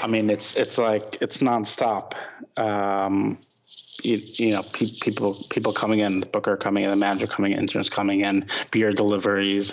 I 0.02 0.08
mean, 0.08 0.30
it's 0.30 0.56
it's 0.56 0.78
like 0.78 1.18
it's 1.20 1.38
nonstop. 1.38 2.14
Um, 2.56 3.38
you, 4.02 4.18
you 4.34 4.50
know, 4.50 4.62
pe- 4.62 4.98
people 5.00 5.34
people 5.48 5.72
coming 5.72 6.00
in, 6.00 6.20
the 6.20 6.26
booker 6.26 6.56
coming 6.56 6.84
in, 6.84 6.90
the 6.90 6.96
manager 6.96 7.26
coming 7.26 7.52
in, 7.52 7.60
interns 7.60 7.88
coming 7.88 8.22
in, 8.22 8.46
beer 8.70 8.92
deliveries, 8.92 9.72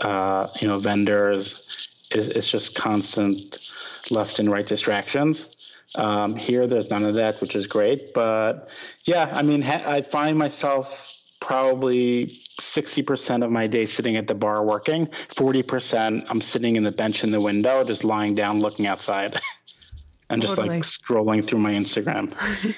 uh, 0.00 0.48
you 0.60 0.68
know, 0.68 0.78
vendors. 0.78 1.88
It's, 2.10 2.28
it's 2.28 2.50
just 2.50 2.76
constant 2.76 3.70
left 4.10 4.38
and 4.38 4.50
right 4.50 4.66
distractions. 4.66 5.74
Um, 5.96 6.36
here, 6.36 6.66
there's 6.66 6.90
none 6.90 7.04
of 7.04 7.14
that, 7.14 7.40
which 7.40 7.56
is 7.56 7.66
great. 7.66 8.12
But 8.14 8.68
yeah, 9.04 9.30
I 9.32 9.42
mean, 9.42 9.62
ha- 9.62 9.84
I 9.86 10.02
find 10.02 10.38
myself 10.38 11.12
probably 11.40 12.26
60% 12.26 13.44
of 13.44 13.50
my 13.50 13.66
day 13.66 13.86
sitting 13.86 14.16
at 14.16 14.26
the 14.26 14.34
bar 14.34 14.64
working 14.64 15.06
40% 15.06 16.26
i'm 16.28 16.40
sitting 16.40 16.76
in 16.76 16.82
the 16.82 16.90
bench 16.90 17.22
in 17.22 17.30
the 17.30 17.40
window 17.40 17.84
just 17.84 18.04
lying 18.04 18.34
down 18.34 18.60
looking 18.60 18.86
outside 18.86 19.40
and 20.30 20.40
just 20.40 20.56
totally. 20.56 20.76
like 20.76 20.82
scrolling 20.82 21.44
through 21.44 21.58
my 21.58 21.72
instagram 21.72 22.34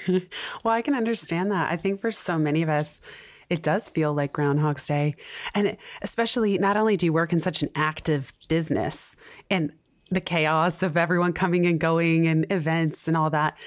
well 0.63 0.73
i 0.73 0.81
can 0.81 0.93
understand 0.93 1.51
that 1.51 1.71
i 1.71 1.77
think 1.77 2.01
for 2.01 2.11
so 2.11 2.37
many 2.37 2.61
of 2.61 2.69
us 2.69 3.01
it 3.49 3.63
does 3.63 3.89
feel 3.89 4.13
like 4.13 4.33
groundhog's 4.33 4.87
day 4.87 5.15
and 5.53 5.77
especially 6.01 6.57
not 6.57 6.77
only 6.77 6.95
do 6.95 7.05
you 7.05 7.13
work 7.13 7.33
in 7.33 7.39
such 7.39 7.61
an 7.61 7.69
active 7.75 8.33
business 8.47 9.15
and 9.49 9.71
the 10.11 10.21
chaos 10.21 10.81
of 10.81 10.97
everyone 10.97 11.33
coming 11.33 11.65
and 11.65 11.79
going 11.79 12.27
and 12.27 12.45
events 12.51 13.07
and 13.07 13.15
all 13.15 13.29
that 13.29 13.57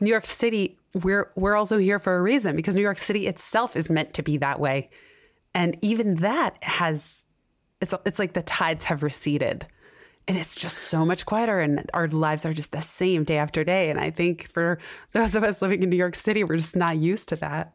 new 0.00 0.10
york 0.10 0.26
city 0.26 0.76
we're 0.94 1.30
we're 1.36 1.56
also 1.56 1.78
here 1.78 1.98
for 1.98 2.16
a 2.16 2.22
reason 2.22 2.56
because 2.56 2.74
New 2.74 2.82
York 2.82 2.98
City 2.98 3.26
itself 3.26 3.76
is 3.76 3.90
meant 3.90 4.14
to 4.14 4.22
be 4.22 4.36
that 4.38 4.60
way. 4.60 4.90
And 5.54 5.76
even 5.80 6.16
that 6.16 6.62
has 6.62 7.24
it's 7.80 7.94
it's 8.04 8.18
like 8.18 8.32
the 8.32 8.42
tides 8.42 8.84
have 8.84 9.02
receded. 9.02 9.66
And 10.28 10.36
it's 10.36 10.54
just 10.54 10.76
so 10.76 11.04
much 11.04 11.26
quieter 11.26 11.60
and 11.60 11.90
our 11.92 12.06
lives 12.06 12.46
are 12.46 12.52
just 12.52 12.72
the 12.72 12.80
same 12.80 13.24
day 13.24 13.38
after 13.38 13.64
day. 13.64 13.90
And 13.90 13.98
I 13.98 14.10
think 14.10 14.48
for 14.48 14.78
those 15.12 15.34
of 15.34 15.42
us 15.42 15.60
living 15.60 15.82
in 15.82 15.90
New 15.90 15.96
York 15.96 16.14
City, 16.14 16.44
we're 16.44 16.56
just 16.56 16.76
not 16.76 16.98
used 16.98 17.28
to 17.30 17.36
that. 17.36 17.72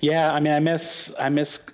Yeah, 0.00 0.32
I 0.32 0.40
mean 0.40 0.52
I 0.52 0.60
miss 0.60 1.12
I 1.18 1.28
miss 1.28 1.70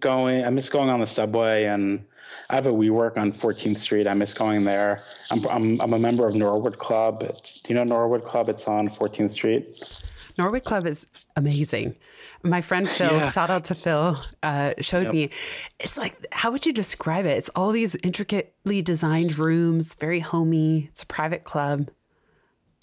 going 0.00 0.44
I 0.44 0.50
miss 0.50 0.68
going 0.68 0.88
on 0.88 1.00
the 1.00 1.06
subway 1.06 1.64
and 1.64 2.04
I 2.50 2.56
have 2.56 2.66
a 2.66 2.72
WeWork 2.72 3.16
on 3.16 3.32
14th 3.32 3.78
Street. 3.78 4.06
I 4.06 4.14
miss 4.14 4.34
going 4.34 4.64
there. 4.64 5.02
I'm, 5.30 5.46
I'm, 5.48 5.80
I'm 5.80 5.94
a 5.94 5.98
member 5.98 6.26
of 6.26 6.34
Norwood 6.34 6.78
Club. 6.78 7.22
It's, 7.22 7.60
do 7.60 7.72
you 7.72 7.74
know 7.74 7.84
Norwood 7.84 8.24
Club? 8.24 8.48
It's 8.48 8.66
on 8.66 8.88
14th 8.88 9.32
Street. 9.32 10.02
Norwood 10.36 10.64
Club 10.64 10.86
is 10.86 11.06
amazing. 11.36 11.96
My 12.42 12.60
friend 12.60 12.88
Phil, 12.88 13.10
yeah. 13.10 13.30
shout 13.30 13.48
out 13.48 13.64
to 13.66 13.74
Phil, 13.74 14.20
uh, 14.42 14.74
showed 14.80 15.04
yep. 15.04 15.14
me. 15.14 15.30
It's 15.80 15.96
like, 15.96 16.26
how 16.30 16.50
would 16.50 16.66
you 16.66 16.72
describe 16.72 17.24
it? 17.24 17.38
It's 17.38 17.48
all 17.50 17.70
these 17.70 17.96
intricately 17.96 18.82
designed 18.82 19.38
rooms, 19.38 19.94
very 19.94 20.20
homey. 20.20 20.88
It's 20.90 21.02
a 21.02 21.06
private 21.06 21.44
club. 21.44 21.88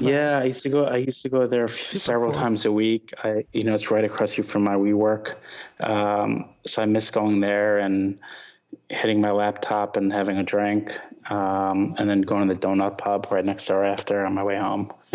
Yeah, 0.01 0.39
I 0.41 0.45
used 0.45 0.63
to 0.63 0.69
go. 0.69 0.85
I 0.85 0.97
used 0.97 1.21
to 1.23 1.29
go 1.29 1.47
there 1.47 1.67
several 1.67 2.31
cool. 2.31 2.41
times 2.41 2.65
a 2.65 2.71
week. 2.71 3.13
I, 3.23 3.45
you 3.53 3.63
know, 3.63 3.73
it's 3.73 3.91
right 3.91 4.03
across 4.03 4.37
you 4.37 4.43
from 4.43 4.63
my 4.63 4.75
WeWork, 4.75 5.35
um, 5.79 6.49
so 6.65 6.81
I 6.81 6.85
miss 6.85 7.11
going 7.11 7.39
there 7.39 7.79
and 7.79 8.19
hitting 8.89 9.21
my 9.21 9.31
laptop 9.31 9.97
and 9.97 10.11
having 10.11 10.37
a 10.37 10.43
drink, 10.43 10.97
um, 11.29 11.95
and 11.97 12.09
then 12.09 12.21
going 12.21 12.47
to 12.47 12.53
the 12.53 12.59
donut 12.59 12.97
pub 12.97 13.27
right 13.31 13.45
next 13.45 13.65
door 13.65 13.83
after 13.85 14.25
on 14.25 14.33
my 14.33 14.43
way 14.43 14.57
home. 14.57 14.91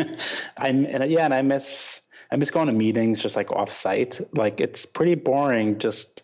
I'm 0.57 0.85
and 0.87 1.11
yeah, 1.11 1.25
and 1.25 1.35
I 1.35 1.43
miss 1.43 2.03
I 2.31 2.37
miss 2.37 2.51
going 2.51 2.67
to 2.67 2.73
meetings 2.73 3.23
just 3.23 3.37
like 3.37 3.51
off 3.51 3.71
site. 3.71 4.21
Like 4.37 4.61
it's 4.61 4.87
pretty 4.87 5.15
boring 5.15 5.79
just 5.79 6.23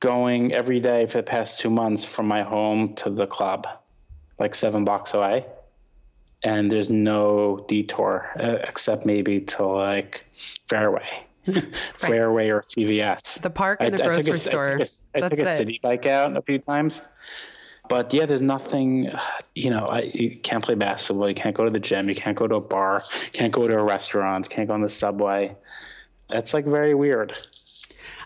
going 0.00 0.52
every 0.52 0.80
day 0.80 1.06
for 1.06 1.18
the 1.18 1.24
past 1.24 1.60
two 1.60 1.70
months 1.70 2.04
from 2.04 2.26
my 2.26 2.42
home 2.42 2.94
to 2.94 3.10
the 3.10 3.26
club, 3.26 3.66
like 4.38 4.54
seven 4.54 4.84
blocks 4.84 5.14
away. 5.14 5.44
And 6.44 6.70
there's 6.70 6.88
no 6.88 7.64
detour 7.68 8.30
uh, 8.38 8.58
except 8.68 9.04
maybe 9.04 9.40
to 9.40 9.66
like 9.66 10.24
Fairway 10.68 11.26
Fairway 11.96 12.48
or 12.48 12.62
CVS. 12.62 13.40
The 13.40 13.50
park 13.50 13.78
and 13.80 13.96
the 13.96 14.04
I, 14.04 14.06
grocery 14.06 14.32
I 14.32 14.36
store. 14.36 14.78
I 14.80 14.84
took 14.84 14.88
a, 15.22 15.24
I 15.24 15.28
took 15.28 15.38
a 15.38 15.42
Citi 15.42 15.80
Bike 15.80 16.06
out 16.06 16.36
a 16.36 16.42
few 16.42 16.58
times. 16.58 17.02
But 17.88 18.12
yeah, 18.12 18.26
there's 18.26 18.42
nothing, 18.42 19.10
you 19.54 19.70
know, 19.70 19.86
I, 19.86 20.10
you 20.12 20.36
can't 20.38 20.62
play 20.62 20.74
basketball. 20.74 21.28
You 21.28 21.34
can't 21.34 21.56
go 21.56 21.64
to 21.64 21.70
the 21.70 21.80
gym. 21.80 22.08
You 22.08 22.14
can't 22.14 22.36
go 22.36 22.46
to 22.46 22.56
a 22.56 22.60
bar. 22.60 23.02
Can't 23.32 23.52
go 23.52 23.66
to 23.66 23.78
a 23.78 23.82
restaurant. 23.82 24.48
Can't 24.48 24.68
go 24.68 24.74
on 24.74 24.82
the 24.82 24.88
subway. 24.88 25.56
That's 26.28 26.52
like 26.52 26.66
very 26.66 26.94
weird. 26.94 27.36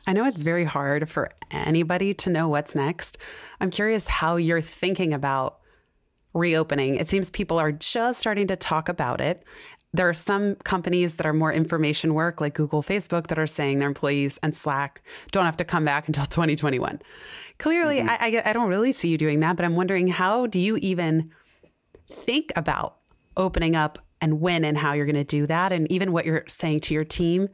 I 0.06 0.12
know 0.12 0.24
it's 0.24 0.42
very 0.42 0.64
hard 0.64 1.08
for 1.08 1.30
anybody 1.52 2.12
to 2.14 2.30
know 2.30 2.48
what's 2.48 2.74
next. 2.74 3.18
I'm 3.60 3.70
curious 3.70 4.08
how 4.08 4.34
you're 4.34 4.60
thinking 4.60 5.14
about 5.14 5.58
reopening. 6.34 6.96
It 6.96 7.08
seems 7.08 7.30
people 7.30 7.58
are 7.58 7.72
just 7.72 8.20
starting 8.20 8.46
to 8.48 8.56
talk 8.56 8.88
about 8.88 9.20
it 9.20 9.44
there 9.94 10.08
are 10.08 10.14
some 10.14 10.54
companies 10.56 11.16
that 11.16 11.26
are 11.26 11.32
more 11.32 11.52
information 11.52 12.14
work, 12.14 12.40
like 12.40 12.54
Google, 12.54 12.82
Facebook, 12.82 13.26
that 13.26 13.38
are 13.38 13.46
saying 13.46 13.78
their 13.78 13.88
employees 13.88 14.38
and 14.42 14.56
Slack 14.56 15.02
don't 15.30 15.44
have 15.44 15.56
to 15.58 15.64
come 15.64 15.84
back 15.84 16.08
until 16.08 16.24
2021. 16.26 17.00
Clearly, 17.58 17.98
mm-hmm. 17.98 18.08
I, 18.08 18.42
I 18.44 18.52
don't 18.52 18.68
really 18.68 18.92
see 18.92 19.08
you 19.08 19.18
doing 19.18 19.40
that, 19.40 19.56
but 19.56 19.64
I'm 19.64 19.76
wondering 19.76 20.08
how 20.08 20.46
do 20.46 20.58
you 20.58 20.76
even 20.78 21.30
think 22.08 22.52
about 22.56 22.96
opening 23.36 23.76
up 23.76 23.98
and 24.20 24.40
when 24.40 24.64
and 24.64 24.78
how 24.78 24.92
you're 24.92 25.06
going 25.06 25.14
to 25.16 25.24
do 25.24 25.46
that, 25.46 25.72
and 25.72 25.90
even 25.90 26.12
what 26.12 26.24
you're 26.24 26.44
saying 26.48 26.80
to 26.80 26.94
your 26.94 27.04
team, 27.04 27.48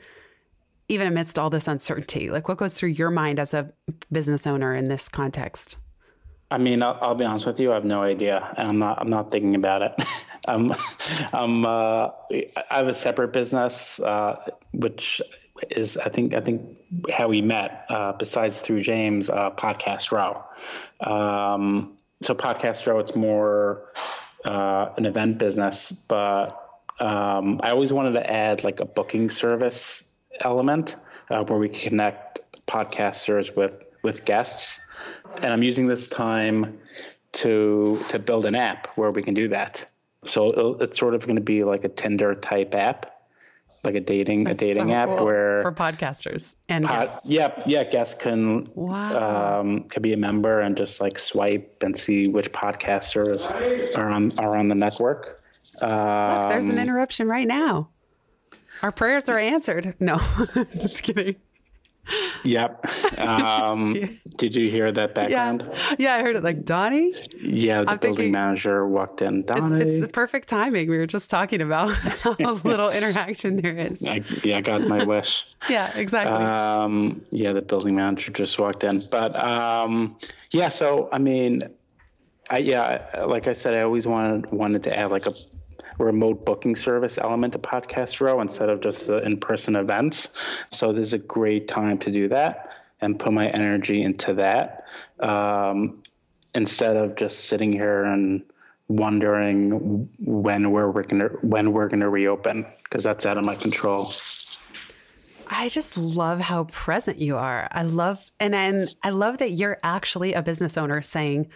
even 0.88 1.07
amidst 1.07 1.38
all 1.38 1.51
this 1.51 1.67
uncertainty? 1.67 2.31
Like, 2.31 2.47
what 2.47 2.59
goes 2.59 2.75
through 2.75 2.91
your 2.91 3.11
mind 3.11 3.41
as 3.41 3.55
a 3.55 3.73
business 4.12 4.47
owner 4.47 4.75
in 4.75 4.88
this 4.88 5.09
context? 5.09 5.79
I 6.51 6.59
mean, 6.59 6.83
I'll, 6.83 6.99
I'll, 7.03 7.15
be 7.15 7.25
honest 7.25 7.45
with 7.45 7.61
you. 7.61 7.73
I 7.73 7.75
have 7.75 7.85
no 7.85 8.03
idea, 8.03 8.55
and 8.57 8.69
I'm 8.69 8.79
not. 8.79 8.99
I'm 9.01 9.11
not 9.11 9.31
thinking 9.31 9.55
about 9.55 9.83
it. 9.83 9.93
I'm. 10.49 10.73
I'm. 11.33 11.67
Uh, 11.67 12.11
I 12.33 12.49
have 12.71 12.89
a 12.89 12.95
separate 12.95 13.33
business, 13.33 14.01
uh, 14.01 14.37
which 14.73 15.21
is 15.71 15.97
I 15.99 16.09
think 16.09 16.35
I 16.35 16.41
think 16.41 16.63
how 17.13 17.29
we 17.29 17.43
met. 17.43 17.85
Uh, 17.91 18.13
besides 18.13 18.61
through 18.61 18.83
James, 18.83 19.29
uh, 19.29 19.51
Podcast 19.51 20.11
Row. 20.11 20.43
Um, 21.01 21.99
so 22.23 22.35
Podcast 22.35 22.87
Row, 22.87 22.99
it's 22.99 23.15
more 23.15 23.93
uh, 24.45 24.91
an 24.97 25.05
event 25.05 25.39
business, 25.39 25.93
but 25.93 26.81
um, 27.01 27.61
I 27.63 27.71
always 27.71 27.93
wanted 27.93 28.13
to 28.13 28.31
add 28.31 28.65
like 28.65 28.81
a 28.81 28.85
booking 28.85 29.31
service 29.31 30.11
element 30.41 30.97
uh, 31.31 31.45
where 31.45 31.59
we 31.59 31.69
connect 31.69 32.41
podcasters 32.67 33.55
with 33.55 33.85
with 34.09 34.25
guests 34.25 34.81
and 35.42 35.53
I'm 35.53 35.62
using 35.62 35.87
this 35.87 36.09
time 36.09 36.79
to 37.33 38.03
to 38.09 38.18
build 38.18 38.47
an 38.47 38.55
app 38.55 38.88
where 38.97 39.11
we 39.11 39.23
can 39.23 39.35
do 39.35 39.49
that. 39.49 39.85
So 40.25 40.79
it's 40.81 40.99
sort 40.99 41.14
of 41.14 41.27
going 41.27 41.37
to 41.37 41.42
be 41.42 41.62
like 41.62 41.85
a 41.85 41.90
Tinder 41.90 42.35
type 42.35 42.75
app, 42.75 43.14
like 43.85 43.94
a 43.94 44.01
dating 44.01 44.44
That's 44.44 44.62
a 44.62 44.66
dating 44.66 44.88
so 44.88 44.94
app 44.94 45.09
cool. 45.09 45.27
where 45.27 45.62
for 45.62 45.73
podcasters 45.73 46.55
and 46.71 46.87
pod, 46.87 47.07
guests. 47.07 47.31
Yeah, 47.31 47.62
yeah, 47.66 47.85
guests 47.85 48.21
can 48.21 48.66
wow. 48.75 49.61
um, 49.61 49.85
can 49.85 50.03
be 50.03 50.14
a 50.14 50.16
member 50.16 50.61
and 50.61 50.75
just 50.75 51.03
like 51.03 51.18
swipe 51.18 51.83
and 51.85 51.94
see 51.94 52.29
which 52.29 52.51
podcasters 52.51 53.44
are 53.97 54.09
on 54.09 54.33
are 54.38 54.57
on 54.57 54.68
the 54.68 54.75
network. 54.75 55.42
Um, 55.83 55.90
Look, 55.90 56.49
there's 56.49 56.66
an 56.66 56.73
um, 56.73 56.79
interruption 56.79 57.29
right 57.29 57.47
now. 57.47 57.90
Our 58.83 58.90
prayers 58.90 59.29
are 59.29 59.38
answered. 59.38 59.94
No, 60.01 60.18
just 60.81 61.03
kidding. 61.03 61.37
Yep. 62.44 63.18
Um, 63.18 63.90
did 64.37 64.55
you 64.55 64.70
hear 64.70 64.90
that 64.92 65.14
background? 65.14 65.68
Yeah. 65.72 65.94
yeah, 65.98 66.14
I 66.14 66.22
heard 66.22 66.37
it. 66.37 66.44
Like 66.44 66.64
Dani. 66.64 67.12
Yeah, 67.40 67.83
the 67.83 67.90
I'm 67.90 67.98
building 67.98 68.16
thinking, 68.16 68.33
manager 68.33 68.87
walked 68.87 69.22
in. 69.22 69.44
Dani. 69.44 69.81
It's, 69.81 69.92
it's, 69.92 70.01
the 70.03 70.09
perfect 70.09 70.48
timing. 70.48 70.88
We 70.88 70.98
were 70.98 71.07
just 71.07 71.31
talking 71.31 71.61
about 71.61 71.92
how 71.96 72.33
little 72.64 72.90
interaction 72.90 73.57
there 73.57 73.77
is. 73.77 74.05
I, 74.05 74.22
yeah, 74.44 74.59
I 74.59 74.61
got 74.61 74.83
my 74.83 75.05
wish. 75.05 75.46
yeah, 75.68 75.96
exactly. 75.96 76.37
Um, 76.37 77.22
yeah, 77.31 77.53
the 77.53 77.62
building 77.62 77.96
manager 77.96 78.33
just 78.33 78.59
walked 78.59 78.85
in, 78.85 79.03
but 79.11 79.40
um, 79.42 80.16
yeah. 80.51 80.68
So 80.68 81.09
I 81.12 81.18
mean, 81.18 81.62
I 82.51 82.59
yeah, 82.59 83.24
like 83.27 83.48
I 83.48 83.53
said, 83.53 83.74
I 83.74 83.83
always 83.83 84.07
wanted 84.07 84.51
wanted 84.51 84.83
to 84.85 84.98
add 84.98 85.11
like 85.11 85.27
a 85.27 85.33
remote 85.99 86.45
booking 86.45 86.77
service 86.77 87.19
element 87.19 87.53
to 87.53 87.59
Podcast 87.59 88.21
Row 88.21 88.41
instead 88.41 88.69
of 88.69 88.81
just 88.81 89.07
the 89.07 89.19
in 89.19 89.39
person 89.39 89.77
events. 89.77 90.29
So 90.71 90.93
there's 90.93 91.13
a 91.13 91.19
great 91.19 91.69
time 91.69 91.99
to 91.99 92.11
do 92.11 92.29
that 92.29 92.73
and 93.01 93.19
put 93.19 93.33
my 93.33 93.49
energy 93.49 94.03
into 94.03 94.35
that 94.35 94.85
um, 95.21 96.03
instead 96.55 96.97
of 96.97 97.17
just 97.17 97.47
sitting 97.47 97.73
here 97.73 98.05
and 98.05 98.43
wondering 98.89 100.09
when 100.19 100.71
we're, 100.71 100.91
we're 100.91 101.03
gonna 101.03 101.29
when 101.43 101.73
we're 101.73 101.89
gonna 101.89 102.09
reopen 102.09 102.67
because 102.85 103.05
that's 103.05 103.27
out 103.27 103.37
of 103.39 103.45
my 103.45 103.55
control. 103.55 104.11
I 105.51 105.69
just 105.69 105.97
love 105.97 106.41
how 106.41 106.65
present 106.65 107.19
you 107.19 107.37
are. 107.37 107.69
I 107.71 107.83
love 107.83 108.25
and 108.41 108.55
and 108.55 108.95
I 109.03 109.11
love 109.11 109.39
that 109.39 109.53
you're 109.53 109.79
actually 109.83 110.33
a 110.33 110.43
business 110.43 110.77
owner 110.77 111.03
saying, 111.03 111.49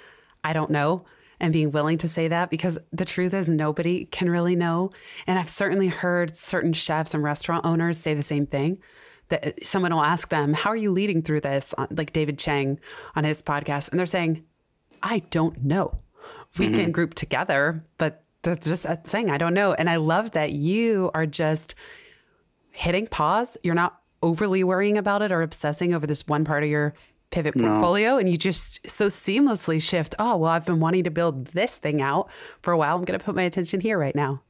I 0.45 0.53
don't 0.53 0.71
know 0.71 1.05
and 1.43 1.53
being 1.53 1.73
willing 1.73 1.99
to 1.99 2.09
say 2.09 2.29
that 2.29 2.49
because 2.49 2.79
the 2.93 3.05
truth 3.05 3.35
is 3.35 3.49
nobody 3.49 4.05
can 4.07 4.31
really 4.31 4.55
know. 4.55 4.91
And 5.27 5.39
I've 5.39 5.51
certainly 5.51 5.89
heard 5.89 6.37
certain 6.37 6.73
chefs 6.73 7.15
and 7.15 7.23
restaurant 7.23 7.67
owners 7.67 7.99
say 7.99 8.15
the 8.15 8.23
same 8.23 8.47
thing 8.47 8.79
that 9.29 9.67
someone 9.67 9.93
will 9.93 10.05
ask 10.05 10.29
them, 10.29 10.55
How 10.55 10.71
are 10.71 10.77
you 10.77 10.93
leading 10.93 11.21
through 11.21 11.41
this? 11.41 11.75
Like 11.91 12.13
David 12.13 12.39
Chang 12.39 12.79
on 13.17 13.25
his 13.25 13.43
podcast. 13.43 13.91
And 13.91 13.99
they're 13.99 14.07
saying, 14.07 14.45
I 15.03 15.19
don't 15.31 15.65
know. 15.65 15.99
We 16.59 16.67
mm-hmm. 16.67 16.77
can 16.77 16.93
group 16.93 17.15
together, 17.15 17.85
but 17.99 18.23
that's 18.43 18.69
just 18.69 18.85
a 18.85 18.97
thing. 18.97 19.29
I 19.29 19.37
don't 19.37 19.55
know. 19.55 19.73
And 19.73 19.91
I 19.91 19.97
love 19.97 20.31
that 20.33 20.53
you 20.53 21.11
are 21.13 21.27
just 21.27 21.75
hitting 22.71 23.09
pause. 23.09 23.59
You're 23.65 23.75
not 23.75 23.99
overly 24.23 24.63
worrying 24.63 24.97
about 24.97 25.23
it 25.23 25.33
or 25.33 25.43
obsessing 25.43 25.93
over 25.93 26.07
this 26.07 26.29
one 26.29 26.45
part 26.45 26.63
of 26.63 26.69
your 26.69 26.95
pivot 27.33 27.55
portfolio 27.55 28.11
no. 28.11 28.19
and 28.19 28.29
you 28.29 28.37
just 28.37 28.79
so 28.89 29.07
seamlessly 29.07 29.83
shift 29.83 30.15
oh 30.19 30.37
well 30.37 30.53
i've 30.53 30.67
been 30.67 30.79
wanting 30.79 31.03
to 31.03 31.11
build 31.11 31.47
this 31.47 31.79
thing 31.79 32.01
out 32.01 32.29
for 32.61 32.73
a 32.73 32.79
while. 32.79 32.95
I'm 32.95 33.05
going 33.05 33.19
to 33.19 33.25
put 33.25 33.35
my 33.35 33.43
attention 33.43 33.81
here 33.81 33.99
right 33.99 34.15
now. 34.15 34.43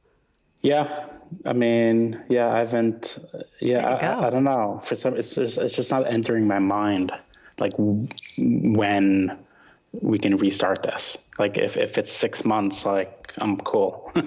Yeah. 0.61 1.07
I 1.45 1.53
mean 1.53 2.21
yeah 2.29 2.53
i 2.53 2.59
haven't 2.59 3.17
yeah 3.59 3.87
I, 3.87 4.27
I, 4.27 4.29
don't 4.29 4.43
know. 4.43 4.79
For 4.83 4.95
some 4.95 5.15
it's 5.15 5.33
just, 5.33 5.57
it's 5.57 5.75
just 5.75 5.89
not 5.89 6.05
entering 6.05 6.45
my 6.45 6.59
mind 6.59 7.11
like 7.57 7.73
when 7.77 9.37
we 9.93 10.19
can 10.19 10.37
restart 10.37 10.83
this. 10.83 11.17
Like 11.39 11.57
if, 11.57 11.77
if 11.77 11.97
it's 11.97 12.11
six 12.11 12.45
months 12.45 12.85
like 12.85 13.33
i'm 13.39 13.57
cool. 13.57 14.11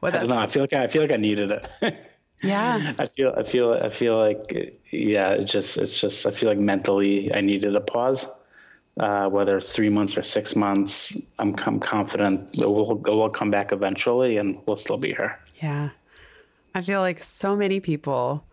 Well, 0.00 0.12
I 0.16 0.18
don't 0.18 0.30
know. 0.30 0.38
i 0.38 0.48
feel 0.48 0.62
like 0.64 0.72
I, 0.72 0.82
I 0.84 0.88
feel 0.88 1.02
like 1.02 1.12
i 1.12 1.16
needed 1.16 1.52
it 1.52 1.68
Yeah. 2.42 2.94
I 2.98 3.06
feel 3.06 3.34
I 3.36 3.42
feel 3.42 3.72
I 3.72 3.88
feel 3.88 4.18
like 4.18 4.76
yeah, 4.90 5.30
it 5.30 5.44
just 5.44 5.76
it's 5.76 5.98
just 5.98 6.26
I 6.26 6.30
feel 6.30 6.48
like 6.48 6.58
mentally 6.58 7.34
I 7.34 7.40
needed 7.40 7.74
a 7.76 7.80
pause. 7.80 8.26
Uh, 9.00 9.26
whether 9.26 9.56
it's 9.56 9.72
three 9.72 9.88
months 9.88 10.18
or 10.18 10.22
six 10.22 10.54
months, 10.54 11.16
I'm, 11.38 11.54
I'm 11.64 11.80
confident 11.80 12.60
it 12.60 12.66
will 12.66 13.30
come 13.30 13.50
back 13.50 13.72
eventually 13.72 14.36
and 14.36 14.58
we'll 14.66 14.76
still 14.76 14.98
be 14.98 15.08
here. 15.08 15.38
Yeah. 15.62 15.88
I 16.74 16.82
feel 16.82 17.00
like 17.00 17.18
so 17.18 17.56
many 17.56 17.80
people 17.80 18.44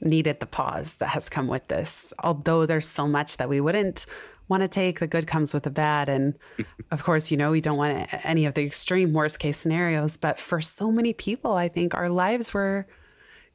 needed 0.00 0.40
the 0.40 0.46
pause 0.46 0.94
that 0.94 1.08
has 1.08 1.28
come 1.28 1.46
with 1.46 1.68
this. 1.68 2.12
Although 2.20 2.66
there's 2.66 2.88
so 2.88 3.06
much 3.06 3.36
that 3.36 3.48
we 3.48 3.60
wouldn't 3.60 4.06
want 4.48 4.62
to 4.62 4.68
take, 4.68 4.98
the 4.98 5.06
good 5.06 5.26
comes 5.26 5.54
with 5.54 5.62
the 5.62 5.70
bad. 5.70 6.08
And 6.08 6.36
of 6.90 7.04
course, 7.04 7.30
you 7.30 7.36
know, 7.36 7.50
we 7.50 7.60
don't 7.60 7.78
want 7.78 8.08
any 8.24 8.46
of 8.46 8.54
the 8.54 8.64
extreme 8.64 9.12
worst 9.12 9.38
case 9.38 9.56
scenarios. 9.56 10.16
But 10.16 10.38
for 10.38 10.60
so 10.60 10.90
many 10.90 11.12
people, 11.12 11.52
I 11.52 11.68
think 11.68 11.94
our 11.94 12.08
lives 12.08 12.52
were 12.52 12.86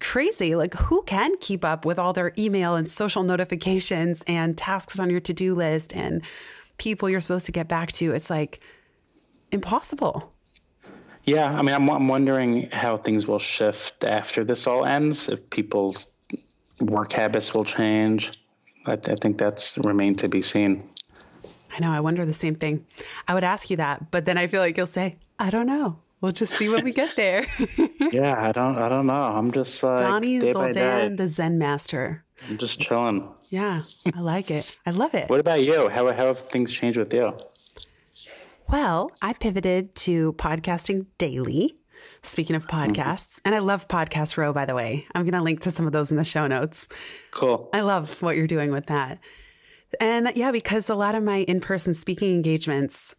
crazy. 0.05 0.55
Like, 0.55 0.73
who 0.75 1.01
can 1.03 1.35
keep 1.39 1.65
up 1.65 1.83
with 1.83 1.97
all 1.97 2.13
their 2.13 2.31
email 2.37 2.75
and 2.75 2.89
social 2.89 3.23
notifications 3.23 4.23
and 4.27 4.57
tasks 4.57 4.99
on 4.99 5.09
your 5.09 5.19
to 5.21 5.33
do 5.33 5.55
list 5.55 5.95
and 5.95 6.21
people 6.77 7.09
you're 7.09 7.21
supposed 7.21 7.47
to 7.47 7.51
get 7.51 7.67
back 7.67 7.91
to? 7.93 8.13
It's 8.13 8.29
like 8.29 8.59
impossible. 9.51 10.31
Yeah. 11.23 11.51
I 11.51 11.61
mean, 11.63 11.73
I'm, 11.73 11.89
I'm 11.89 12.07
wondering 12.07 12.69
how 12.71 12.97
things 12.97 13.25
will 13.25 13.39
shift 13.39 14.03
after 14.03 14.43
this 14.43 14.67
all 14.67 14.85
ends, 14.85 15.27
if 15.27 15.49
people's 15.49 16.07
work 16.79 17.11
habits 17.11 17.53
will 17.53 17.65
change. 17.65 18.31
I, 18.85 18.93
I 18.93 19.15
think 19.15 19.39
that's 19.39 19.77
remained 19.79 20.19
to 20.19 20.29
be 20.29 20.41
seen. 20.41 20.87
I 21.75 21.79
know. 21.79 21.91
I 21.91 21.99
wonder 21.99 22.25
the 22.25 22.33
same 22.33 22.55
thing. 22.55 22.85
I 23.27 23.33
would 23.33 23.43
ask 23.43 23.69
you 23.69 23.77
that, 23.77 24.11
but 24.11 24.25
then 24.25 24.37
I 24.37 24.47
feel 24.47 24.61
like 24.61 24.77
you'll 24.77 24.87
say, 24.87 25.17
I 25.39 25.49
don't 25.49 25.65
know. 25.65 25.99
We'll 26.25 26.31
just 26.31 26.53
see 26.53 26.69
what 26.69 26.83
we 26.83 26.91
get 26.91 27.15
there. 27.15 27.45
yeah, 28.11 28.33
I 28.35 28.51
don't 28.51 28.79
I 28.79 28.89
don't 28.89 29.05
know. 29.05 29.13
I'm 29.13 29.51
just 29.51 29.83
like 29.83 29.99
Dani 29.99 30.41
Zoldan, 30.41 31.17
the 31.17 31.27
Zen 31.27 31.59
master. 31.59 32.25
I'm 32.49 32.57
just 32.57 32.79
chilling. 32.79 33.29
Yeah, 33.51 33.81
I 34.11 34.21
like 34.21 34.49
it. 34.49 34.65
I 34.87 34.89
love 34.89 35.13
it. 35.13 35.29
What 35.29 35.39
about 35.39 35.63
you? 35.63 35.87
How 35.87 36.07
how 36.07 36.25
have 36.25 36.39
things 36.49 36.73
changed 36.73 36.97
with 36.97 37.13
you? 37.13 37.37
Well, 38.67 39.11
I 39.21 39.33
pivoted 39.33 39.93
to 39.97 40.33
podcasting 40.33 41.05
daily. 41.19 41.77
Speaking 42.23 42.55
of 42.55 42.65
mm-hmm. 42.65 42.91
podcasts, 42.91 43.35
mm-hmm. 43.35 43.41
and 43.45 43.53
I 43.53 43.59
love 43.59 43.87
Podcast 43.87 44.35
Row, 44.35 44.51
by 44.51 44.65
the 44.65 44.73
way. 44.73 45.05
I'm 45.13 45.25
going 45.25 45.33
to 45.33 45.43
link 45.43 45.59
to 45.61 45.71
some 45.71 45.85
of 45.85 45.91
those 45.91 46.09
in 46.09 46.17
the 46.17 46.23
show 46.23 46.47
notes. 46.47 46.87
Cool. 47.29 47.69
I 47.71 47.81
love 47.81 48.19
what 48.23 48.35
you're 48.35 48.47
doing 48.47 48.71
with 48.71 48.87
that. 48.87 49.19
And 49.99 50.31
yeah, 50.33 50.51
because 50.51 50.89
a 50.89 50.95
lot 50.95 51.13
of 51.13 51.21
my 51.21 51.41
in 51.41 51.59
person 51.59 51.93
speaking 51.93 52.33
engagements, 52.33 53.13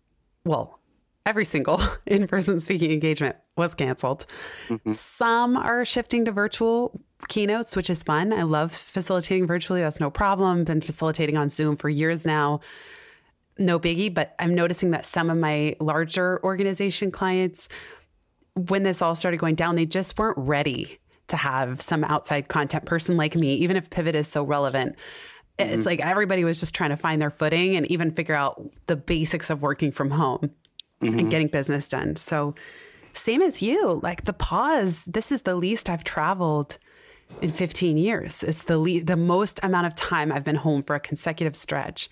well, 0.44 0.80
every 1.26 1.44
single 1.44 1.82
in 2.06 2.26
person 2.26 2.60
speaking 2.60 2.92
engagement 2.92 3.36
was 3.56 3.74
canceled. 3.74 4.24
Mm-hmm. 4.68 4.92
Some 4.94 5.56
are 5.56 5.84
shifting 5.84 6.24
to 6.24 6.32
virtual 6.32 6.98
keynotes, 7.28 7.76
which 7.76 7.90
is 7.90 8.02
fun. 8.02 8.32
I 8.32 8.44
love 8.44 8.72
facilitating 8.72 9.46
virtually. 9.46 9.80
That's 9.80 10.00
no 10.00 10.10
problem. 10.10 10.64
Been 10.64 10.80
facilitating 10.80 11.36
on 11.36 11.48
Zoom 11.48 11.76
for 11.76 11.88
years 11.88 12.24
now. 12.24 12.60
No 13.58 13.80
biggie, 13.80 14.12
but 14.12 14.34
I'm 14.38 14.54
noticing 14.54 14.90
that 14.92 15.04
some 15.04 15.28
of 15.30 15.36
my 15.36 15.76
larger 15.80 16.42
organization 16.44 17.10
clients, 17.10 17.68
when 18.54 18.82
this 18.82 19.02
all 19.02 19.14
started 19.14 19.38
going 19.38 19.54
down, 19.54 19.76
they 19.76 19.86
just 19.86 20.18
weren't 20.18 20.38
ready 20.38 20.98
to 21.28 21.36
have 21.36 21.80
some 21.80 22.04
outside 22.04 22.48
content 22.48 22.84
person 22.84 23.16
like 23.16 23.34
me, 23.34 23.54
even 23.54 23.76
if 23.76 23.90
Pivot 23.90 24.14
is 24.14 24.28
so 24.28 24.44
relevant. 24.44 24.94
Mm-hmm. 25.58 25.72
It's 25.72 25.86
like 25.86 26.00
everybody 26.00 26.44
was 26.44 26.60
just 26.60 26.74
trying 26.74 26.90
to 26.90 26.96
find 26.98 27.20
their 27.20 27.30
footing 27.30 27.76
and 27.76 27.86
even 27.86 28.10
figure 28.10 28.34
out 28.34 28.62
the 28.86 28.94
basics 28.94 29.48
of 29.48 29.62
working 29.62 29.90
from 29.90 30.10
home 30.10 30.50
mm-hmm. 31.02 31.18
and 31.18 31.30
getting 31.30 31.48
business 31.48 31.88
done. 31.88 32.16
So, 32.16 32.54
same 33.12 33.40
as 33.42 33.62
you, 33.62 34.00
like 34.02 34.24
the 34.24 34.32
pause, 34.32 35.04
this 35.06 35.32
is 35.32 35.42
the 35.42 35.54
least 35.54 35.88
I've 35.88 36.04
traveled 36.04 36.78
in 37.40 37.50
15 37.50 37.96
years. 37.96 38.42
It's 38.42 38.64
the 38.64 38.78
le- 38.78 39.02
the 39.02 39.16
most 39.16 39.58
amount 39.62 39.86
of 39.86 39.94
time 39.94 40.30
I've 40.30 40.44
been 40.44 40.56
home 40.56 40.82
for 40.82 40.94
a 40.94 41.00
consecutive 41.00 41.56
stretch. 41.56 42.08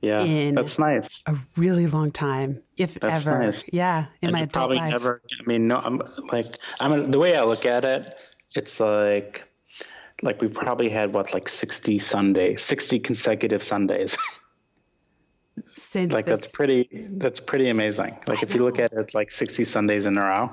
Yeah, 0.00 0.50
that's 0.52 0.80
nice. 0.80 1.22
A 1.26 1.36
really 1.56 1.86
long 1.86 2.10
time, 2.10 2.60
if 2.76 2.94
that's 2.94 3.24
ever. 3.24 3.44
Nice. 3.44 3.70
Yeah, 3.72 4.06
in 4.20 4.28
and 4.28 4.32
my 4.32 4.40
adult 4.40 4.52
probably 4.52 4.78
life. 4.78 4.90
never. 4.90 5.22
I 5.40 5.48
mean, 5.48 5.68
no, 5.68 5.78
I'm 5.78 6.02
like 6.32 6.46
I'm 6.80 7.12
the 7.12 7.20
way 7.20 7.36
I 7.36 7.44
look 7.44 7.64
at 7.66 7.84
it. 7.84 8.12
It's 8.56 8.80
like 8.80 9.44
like 10.22 10.40
we 10.40 10.48
probably 10.48 10.88
had 10.88 11.12
what 11.12 11.32
like 11.32 11.48
60 11.48 12.00
Sundays, 12.00 12.62
60 12.62 12.98
consecutive 12.98 13.62
Sundays. 13.62 14.18
since 15.74 16.12
like 16.12 16.26
this... 16.26 16.40
that's 16.40 16.52
pretty 16.52 16.88
that's 17.12 17.40
pretty 17.40 17.68
amazing 17.68 18.16
like 18.26 18.38
I 18.38 18.42
if 18.42 18.50
know. 18.50 18.56
you 18.56 18.64
look 18.64 18.78
at 18.78 18.92
it 18.92 19.14
like 19.14 19.30
60 19.30 19.64
sundays 19.64 20.06
in 20.06 20.16
a 20.16 20.22
row 20.22 20.50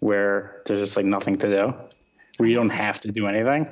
where 0.00 0.62
there's 0.66 0.80
just 0.80 0.96
like 0.96 1.06
nothing 1.06 1.36
to 1.36 1.48
do 1.48 1.74
where 2.36 2.48
you 2.48 2.54
don't 2.54 2.70
have 2.70 3.00
to 3.02 3.12
do 3.12 3.26
anything 3.26 3.68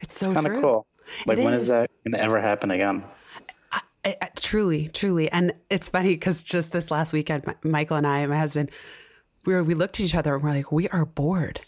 it's 0.00 0.18
so 0.18 0.32
kind 0.32 0.46
of 0.46 0.60
cool 0.60 0.86
like 1.26 1.38
it 1.38 1.44
when 1.44 1.54
is. 1.54 1.64
is 1.64 1.68
that 1.68 1.90
going 2.04 2.12
to 2.12 2.20
ever 2.20 2.40
happen 2.40 2.70
again 2.70 3.04
I, 3.72 4.16
I, 4.22 4.30
truly 4.34 4.88
truly 4.88 5.30
and 5.30 5.52
it's 5.68 5.88
funny 5.88 6.14
because 6.14 6.42
just 6.42 6.72
this 6.72 6.90
last 6.90 7.12
weekend 7.12 7.44
michael 7.62 7.96
and 7.96 8.06
i 8.06 8.20
and 8.20 8.30
my 8.30 8.38
husband 8.38 8.70
we 9.44 9.54
were, 9.54 9.62
we 9.62 9.74
looked 9.74 10.00
at 10.00 10.06
each 10.06 10.14
other 10.14 10.34
and 10.34 10.42
we're 10.42 10.50
like 10.50 10.72
we 10.72 10.88
are 10.88 11.04
bored 11.04 11.60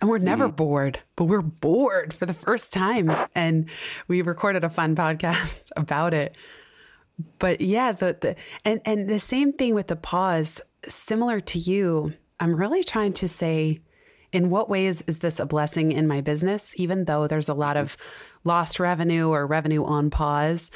and 0.00 0.10
we're 0.10 0.18
never 0.18 0.46
mm-hmm. 0.46 0.56
bored, 0.56 0.98
but 1.16 1.24
we're 1.24 1.40
bored 1.40 2.12
for 2.12 2.26
the 2.26 2.34
first 2.34 2.72
time. 2.72 3.10
And 3.34 3.68
we 4.08 4.20
recorded 4.22 4.62
a 4.62 4.68
fun 4.68 4.94
podcast 4.96 5.70
about 5.76 6.14
it 6.14 6.36
but 7.38 7.60
yeah, 7.60 7.92
the, 7.92 8.16
the 8.20 8.36
and 8.64 8.80
and 8.84 9.08
the 9.08 9.18
same 9.18 9.52
thing 9.52 9.74
with 9.74 9.88
the 9.88 9.96
pause, 9.96 10.60
similar 10.86 11.40
to 11.40 11.58
you. 11.58 12.12
I'm 12.38 12.54
really 12.54 12.84
trying 12.84 13.14
to 13.14 13.28
say, 13.28 13.80
in 14.32 14.50
what 14.50 14.68
ways 14.68 15.02
is 15.06 15.20
this 15.20 15.40
a 15.40 15.46
blessing 15.46 15.92
in 15.92 16.06
my 16.06 16.20
business? 16.20 16.72
Even 16.76 17.06
though 17.06 17.26
there's 17.26 17.48
a 17.48 17.54
lot 17.54 17.76
of 17.76 17.96
lost 18.44 18.78
revenue 18.78 19.28
or 19.28 19.46
revenue 19.46 19.84
on 19.84 20.10
pause, 20.10 20.70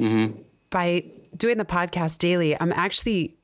mm-hmm. 0.00 0.40
by 0.70 1.04
doing 1.36 1.58
the 1.58 1.64
podcast 1.64 2.18
daily, 2.18 2.58
I'm 2.60 2.72
actually 2.72 3.36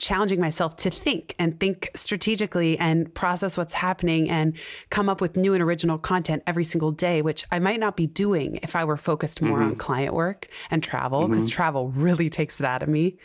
challenging 0.00 0.40
myself 0.40 0.74
to 0.76 0.90
think 0.90 1.34
and 1.38 1.60
think 1.60 1.90
strategically 1.94 2.76
and 2.78 3.14
process 3.14 3.56
what's 3.56 3.74
happening 3.74 4.28
and 4.28 4.56
come 4.88 5.08
up 5.08 5.20
with 5.20 5.36
new 5.36 5.54
and 5.54 5.62
original 5.62 5.98
content 5.98 6.42
every 6.46 6.64
single 6.64 6.90
day, 6.90 7.22
which 7.22 7.44
I 7.52 7.58
might 7.58 7.78
not 7.78 7.96
be 7.96 8.06
doing 8.06 8.58
if 8.62 8.74
I 8.74 8.84
were 8.84 8.96
focused 8.96 9.42
more 9.42 9.58
mm-hmm. 9.58 9.70
on 9.70 9.76
client 9.76 10.14
work 10.14 10.48
and 10.70 10.82
travel, 10.82 11.28
because 11.28 11.44
mm-hmm. 11.44 11.54
travel 11.54 11.90
really 11.90 12.28
takes 12.28 12.58
it 12.58 12.66
out 12.66 12.82
of 12.82 12.88
me. 12.88 13.18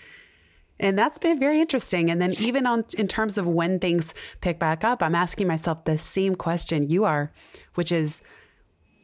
And 0.77 0.99
that's 0.99 1.17
been 1.17 1.39
very 1.39 1.61
interesting. 1.61 2.11
And 2.11 2.21
then 2.21 2.33
even 2.39 2.67
on 2.67 2.83
in 2.97 3.07
terms 3.07 3.37
of 3.37 3.47
when 3.47 3.79
things 3.79 4.13
pick 4.41 4.59
back 4.59 4.83
up, 4.83 5.01
I'm 5.01 5.15
asking 5.15 5.47
myself 5.47 5.85
the 5.85 5.97
same 5.97 6.35
question 6.35 6.89
you 6.89 7.05
are, 7.05 7.31
which 7.75 7.93
is 7.93 8.21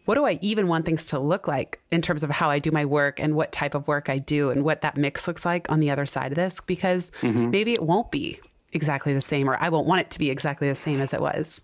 what 0.05 0.15
do 0.15 0.25
I 0.25 0.39
even 0.41 0.67
want 0.67 0.85
things 0.85 1.05
to 1.05 1.19
look 1.19 1.47
like 1.47 1.79
in 1.91 2.01
terms 2.01 2.23
of 2.23 2.29
how 2.29 2.49
I 2.49 2.59
do 2.59 2.71
my 2.71 2.85
work 2.85 3.19
and 3.19 3.35
what 3.35 3.51
type 3.51 3.75
of 3.75 3.87
work 3.87 4.09
I 4.09 4.17
do 4.17 4.49
and 4.49 4.63
what 4.63 4.81
that 4.81 4.97
mix 4.97 5.27
looks 5.27 5.45
like 5.45 5.69
on 5.71 5.79
the 5.79 5.91
other 5.91 6.05
side 6.05 6.31
of 6.31 6.35
this? 6.35 6.59
Because 6.59 7.11
mm-hmm. 7.21 7.51
maybe 7.51 7.73
it 7.73 7.83
won't 7.83 8.11
be 8.11 8.39
exactly 8.73 9.13
the 9.13 9.21
same, 9.21 9.49
or 9.49 9.57
I 9.59 9.69
won't 9.69 9.87
want 9.87 10.01
it 10.01 10.11
to 10.11 10.19
be 10.19 10.29
exactly 10.29 10.67
the 10.67 10.75
same 10.75 11.01
as 11.01 11.13
it 11.13 11.21
was. 11.21 11.61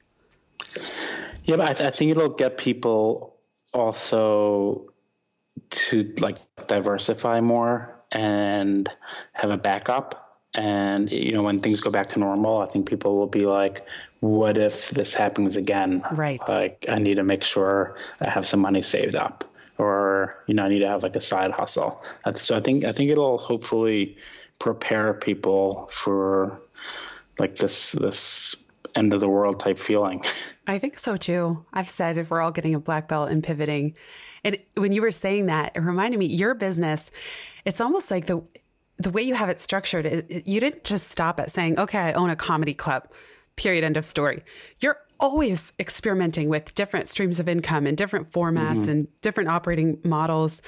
Yeah, 1.45 1.55
but 1.55 1.69
I, 1.69 1.73
th- 1.73 1.87
I 1.87 1.91
think 1.91 2.11
it'll 2.11 2.29
get 2.29 2.57
people 2.57 3.35
also 3.73 4.91
to 5.69 6.13
like 6.19 6.37
diversify 6.67 7.41
more 7.41 7.95
and 8.11 8.89
have 9.33 9.51
a 9.51 9.57
backup 9.57 10.27
and 10.53 11.11
you 11.11 11.31
know 11.31 11.43
when 11.43 11.59
things 11.59 11.81
go 11.81 11.91
back 11.91 12.07
to 12.09 12.19
normal 12.19 12.61
i 12.61 12.65
think 12.65 12.87
people 12.87 13.17
will 13.17 13.27
be 13.27 13.41
like 13.41 13.85
what 14.19 14.57
if 14.57 14.89
this 14.91 15.13
happens 15.13 15.55
again? 15.55 16.03
Right. 16.11 16.39
Like 16.47 16.85
I 16.89 16.99
need 16.99 17.15
to 17.15 17.23
make 17.23 17.43
sure 17.43 17.97
I 18.19 18.29
have 18.29 18.47
some 18.47 18.59
money 18.59 18.81
saved 18.81 19.15
up 19.15 19.43
or, 19.77 20.35
you 20.47 20.53
know, 20.53 20.63
I 20.63 20.69
need 20.69 20.79
to 20.79 20.87
have 20.87 21.03
like 21.03 21.15
a 21.15 21.21
side 21.21 21.51
hustle. 21.51 22.01
So 22.35 22.55
I 22.55 22.59
think, 22.59 22.83
I 22.83 22.91
think 22.91 23.11
it'll 23.11 23.37
hopefully 23.37 24.17
prepare 24.59 25.13
people 25.13 25.87
for 25.91 26.59
like 27.39 27.57
this 27.57 27.91
this 27.91 28.55
end 28.95 29.13
of 29.13 29.19
the 29.19 29.29
world 29.29 29.59
type 29.59 29.77
feeling. 29.77 30.23
I 30.67 30.79
think 30.79 30.97
so 30.97 31.15
too. 31.15 31.63
I've 31.73 31.89
said 31.89 32.17
if 32.17 32.29
we're 32.29 32.41
all 32.41 32.51
getting 32.51 32.75
a 32.75 32.79
black 32.79 33.07
belt 33.07 33.29
and 33.29 33.43
pivoting, 33.43 33.95
and 34.43 34.57
when 34.75 34.91
you 34.91 35.01
were 35.01 35.11
saying 35.11 35.45
that, 35.47 35.73
it 35.75 35.81
reminded 35.81 36.19
me 36.19 36.25
your 36.25 36.55
business. 36.55 37.11
It's 37.65 37.79
almost 37.79 38.11
like 38.11 38.25
the 38.25 38.43
the 38.97 39.11
way 39.11 39.21
you 39.21 39.35
have 39.35 39.49
it 39.49 39.59
structured. 39.59 40.25
You 40.45 40.59
didn't 40.59 40.83
just 40.83 41.09
stop 41.09 41.39
at 41.39 41.51
saying, 41.51 41.79
"Okay, 41.79 41.99
I 41.99 42.13
own 42.13 42.29
a 42.29 42.35
comedy 42.35 42.73
club." 42.73 43.07
Period. 43.57 43.83
End 43.83 43.97
of 43.97 44.05
story. 44.05 44.43
You're 44.79 44.97
always 45.19 45.73
experimenting 45.79 46.47
with 46.47 46.73
different 46.75 47.07
streams 47.07 47.39
of 47.39 47.49
income 47.49 47.85
and 47.85 47.97
different 47.97 48.31
formats 48.31 48.81
mm-hmm. 48.81 48.89
and 48.89 49.21
different 49.21 49.49
operating 49.49 49.99
models. 50.03 50.61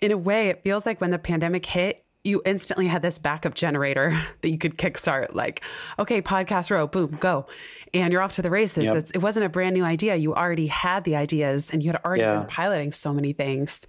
In 0.00 0.12
a 0.12 0.18
way, 0.18 0.48
it 0.48 0.62
feels 0.62 0.86
like 0.86 1.00
when 1.00 1.10
the 1.10 1.18
pandemic 1.18 1.66
hit, 1.66 2.04
you 2.24 2.42
instantly 2.44 2.86
had 2.86 3.02
this 3.02 3.18
backup 3.18 3.54
generator 3.54 4.20
that 4.42 4.50
you 4.50 4.58
could 4.58 4.76
kickstart 4.76 5.34
like 5.34 5.62
okay 5.98 6.20
podcast 6.20 6.70
row 6.70 6.86
boom 6.86 7.16
go 7.20 7.46
and 7.94 8.12
you're 8.12 8.22
off 8.22 8.32
to 8.32 8.42
the 8.42 8.50
races 8.50 8.84
yep. 8.84 9.04
it 9.14 9.22
wasn't 9.22 9.44
a 9.44 9.48
brand 9.48 9.74
new 9.74 9.84
idea 9.84 10.16
you 10.16 10.34
already 10.34 10.66
had 10.66 11.04
the 11.04 11.16
ideas 11.16 11.70
and 11.70 11.82
you 11.82 11.90
had 11.90 12.00
already 12.04 12.22
yeah. 12.22 12.38
been 12.38 12.46
piloting 12.46 12.92
so 12.92 13.12
many 13.12 13.32
things 13.32 13.86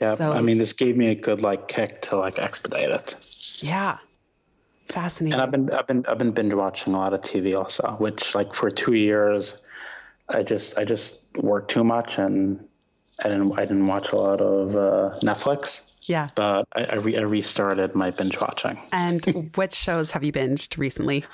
yeah 0.00 0.14
so, 0.14 0.32
i 0.32 0.40
mean 0.40 0.58
this 0.58 0.72
gave 0.72 0.96
me 0.96 1.08
a 1.08 1.14
good 1.14 1.40
like 1.40 1.68
kick 1.68 2.02
to 2.02 2.16
like 2.16 2.38
expedite 2.38 2.90
it 2.90 3.14
yeah 3.60 3.98
fascinating 4.88 5.32
and 5.34 5.42
i've 5.42 5.50
been 5.50 5.70
i've 5.70 5.86
been 5.86 6.04
i've 6.06 6.18
been 6.18 6.32
binge 6.32 6.54
watching 6.54 6.94
a 6.94 6.98
lot 6.98 7.12
of 7.12 7.20
tv 7.22 7.54
also 7.56 7.96
which 7.98 8.34
like 8.34 8.52
for 8.54 8.70
two 8.70 8.94
years 8.94 9.62
i 10.28 10.42
just 10.42 10.78
i 10.78 10.84
just 10.84 11.20
worked 11.36 11.70
too 11.70 11.84
much 11.84 12.18
and 12.18 12.64
i 13.20 13.28
didn't 13.28 13.52
i 13.58 13.62
didn't 13.62 13.86
watch 13.86 14.12
a 14.12 14.16
lot 14.16 14.40
of 14.40 14.76
uh, 14.76 15.18
netflix 15.20 15.88
yeah. 16.08 16.28
But 16.34 16.66
I, 16.74 16.84
I, 16.84 16.94
re- 16.96 17.18
I 17.18 17.22
restarted 17.22 17.94
my 17.94 18.10
binge 18.10 18.40
watching. 18.40 18.78
And 18.92 19.52
which 19.56 19.74
shows 19.74 20.10
have 20.12 20.24
you 20.24 20.32
binged 20.32 20.78
recently? 20.78 21.24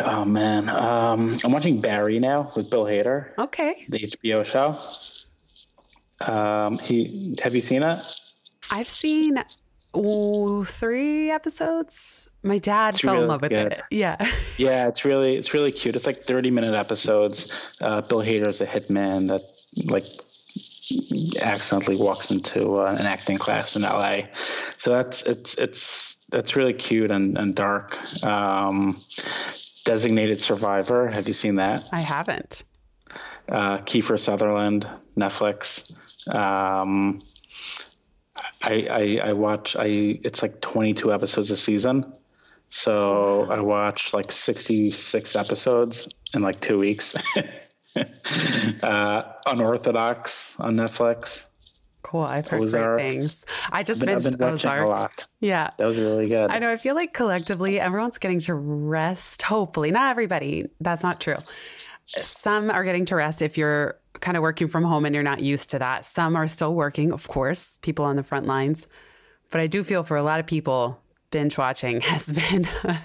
Oh 0.00 0.24
man, 0.24 0.70
um, 0.70 1.36
I'm 1.44 1.52
watching 1.52 1.80
Barry 1.80 2.18
now 2.18 2.50
with 2.56 2.70
Bill 2.70 2.84
Hader. 2.84 3.30
Okay. 3.38 3.84
The 3.90 3.98
HBO 3.98 4.44
show. 4.44 4.78
Um, 6.26 6.78
he 6.78 7.34
have 7.42 7.54
you 7.54 7.60
seen 7.60 7.82
it? 7.82 7.98
I've 8.70 8.88
seen 8.88 9.44
ooh, 9.96 10.64
three 10.64 11.30
episodes. 11.30 12.28
My 12.42 12.58
dad 12.58 12.94
it's 12.94 13.02
fell 13.02 13.14
really 13.14 13.24
in 13.24 13.28
love 13.28 13.42
with 13.42 13.50
good. 13.50 13.72
it. 13.72 13.82
Yeah. 13.90 14.16
Yeah, 14.56 14.86
it's 14.86 15.04
really 15.04 15.34
it's 15.36 15.52
really 15.52 15.72
cute. 15.72 15.96
It's 15.96 16.06
like 16.06 16.24
30 16.24 16.52
minute 16.52 16.74
episodes. 16.74 17.50
Uh, 17.80 18.02
Bill 18.02 18.20
Hader's 18.20 18.60
a 18.60 18.66
hitman 18.66 19.28
that 19.28 19.42
like 19.90 20.04
accidentally 21.42 21.96
walks 21.96 22.30
into 22.30 22.76
uh, 22.76 22.94
an 22.96 23.06
acting 23.06 23.36
class 23.38 23.74
in 23.74 23.82
LA. 23.82 24.18
So 24.76 24.92
that's 24.92 25.22
it's 25.22 25.54
it's 25.54 26.16
that's 26.30 26.54
really 26.54 26.72
cute 26.72 27.10
and 27.10 27.36
and 27.36 27.54
dark. 27.54 27.98
Um, 28.24 29.00
Designated 29.84 30.40
Survivor. 30.40 31.08
Have 31.08 31.28
you 31.28 31.34
seen 31.34 31.56
that? 31.56 31.84
I 31.92 32.00
haven't. 32.00 32.62
Uh, 33.48 33.78
Kiefer 33.78 34.18
Sutherland, 34.18 34.86
Netflix. 35.16 35.92
Um, 36.34 37.20
I, 38.64 38.86
I 38.90 39.28
I 39.28 39.32
watch. 39.32 39.76
I 39.76 40.18
it's 40.22 40.42
like 40.42 40.60
22 40.60 41.12
episodes 41.12 41.50
a 41.50 41.56
season. 41.56 42.12
So 42.70 43.46
I 43.50 43.60
watched 43.60 44.14
like 44.14 44.32
66 44.32 45.36
episodes 45.36 46.08
in 46.34 46.42
like 46.42 46.60
two 46.60 46.78
weeks. 46.78 47.14
uh, 48.82 49.22
Unorthodox 49.46 50.56
on 50.58 50.76
Netflix. 50.76 51.44
Cool. 52.02 52.22
I've 52.22 52.48
heard 52.48 52.60
Ozark. 52.60 52.98
great 52.98 53.12
things. 53.12 53.44
I 53.70 53.82
just 53.82 54.04
been, 54.04 54.18
binged 54.18 54.40
Ozark. 54.40 54.88
A 54.88 54.90
lot. 54.90 55.26
Yeah. 55.40 55.70
That 55.78 55.86
was 55.86 55.96
really 55.96 56.26
good. 56.26 56.50
I 56.50 56.58
know. 56.58 56.70
I 56.70 56.76
feel 56.76 56.94
like 56.94 57.12
collectively 57.12 57.78
everyone's 57.78 58.18
getting 58.18 58.40
to 58.40 58.54
rest. 58.54 59.42
Hopefully. 59.42 59.90
Not 59.90 60.10
everybody. 60.10 60.66
That's 60.80 61.02
not 61.02 61.20
true. 61.20 61.36
Some 62.06 62.70
are 62.70 62.84
getting 62.84 63.04
to 63.06 63.16
rest 63.16 63.40
if 63.40 63.56
you're 63.56 63.98
kind 64.24 64.38
of 64.38 64.42
working 64.42 64.68
from 64.68 64.84
home 64.84 65.04
and 65.04 65.14
you're 65.14 65.22
not 65.22 65.40
used 65.40 65.68
to 65.70 65.78
that. 65.78 66.04
Some 66.06 66.34
are 66.34 66.48
still 66.48 66.74
working, 66.74 67.12
of 67.12 67.28
course, 67.28 67.78
people 67.82 68.06
on 68.06 68.16
the 68.16 68.22
front 68.22 68.46
lines. 68.46 68.86
But 69.52 69.60
I 69.60 69.66
do 69.66 69.84
feel 69.84 70.02
for 70.02 70.16
a 70.16 70.22
lot 70.22 70.40
of 70.40 70.46
people, 70.46 70.98
binge 71.30 71.58
watching 71.58 72.00
has 72.12 72.32
been 72.32 72.66
a 72.84 73.00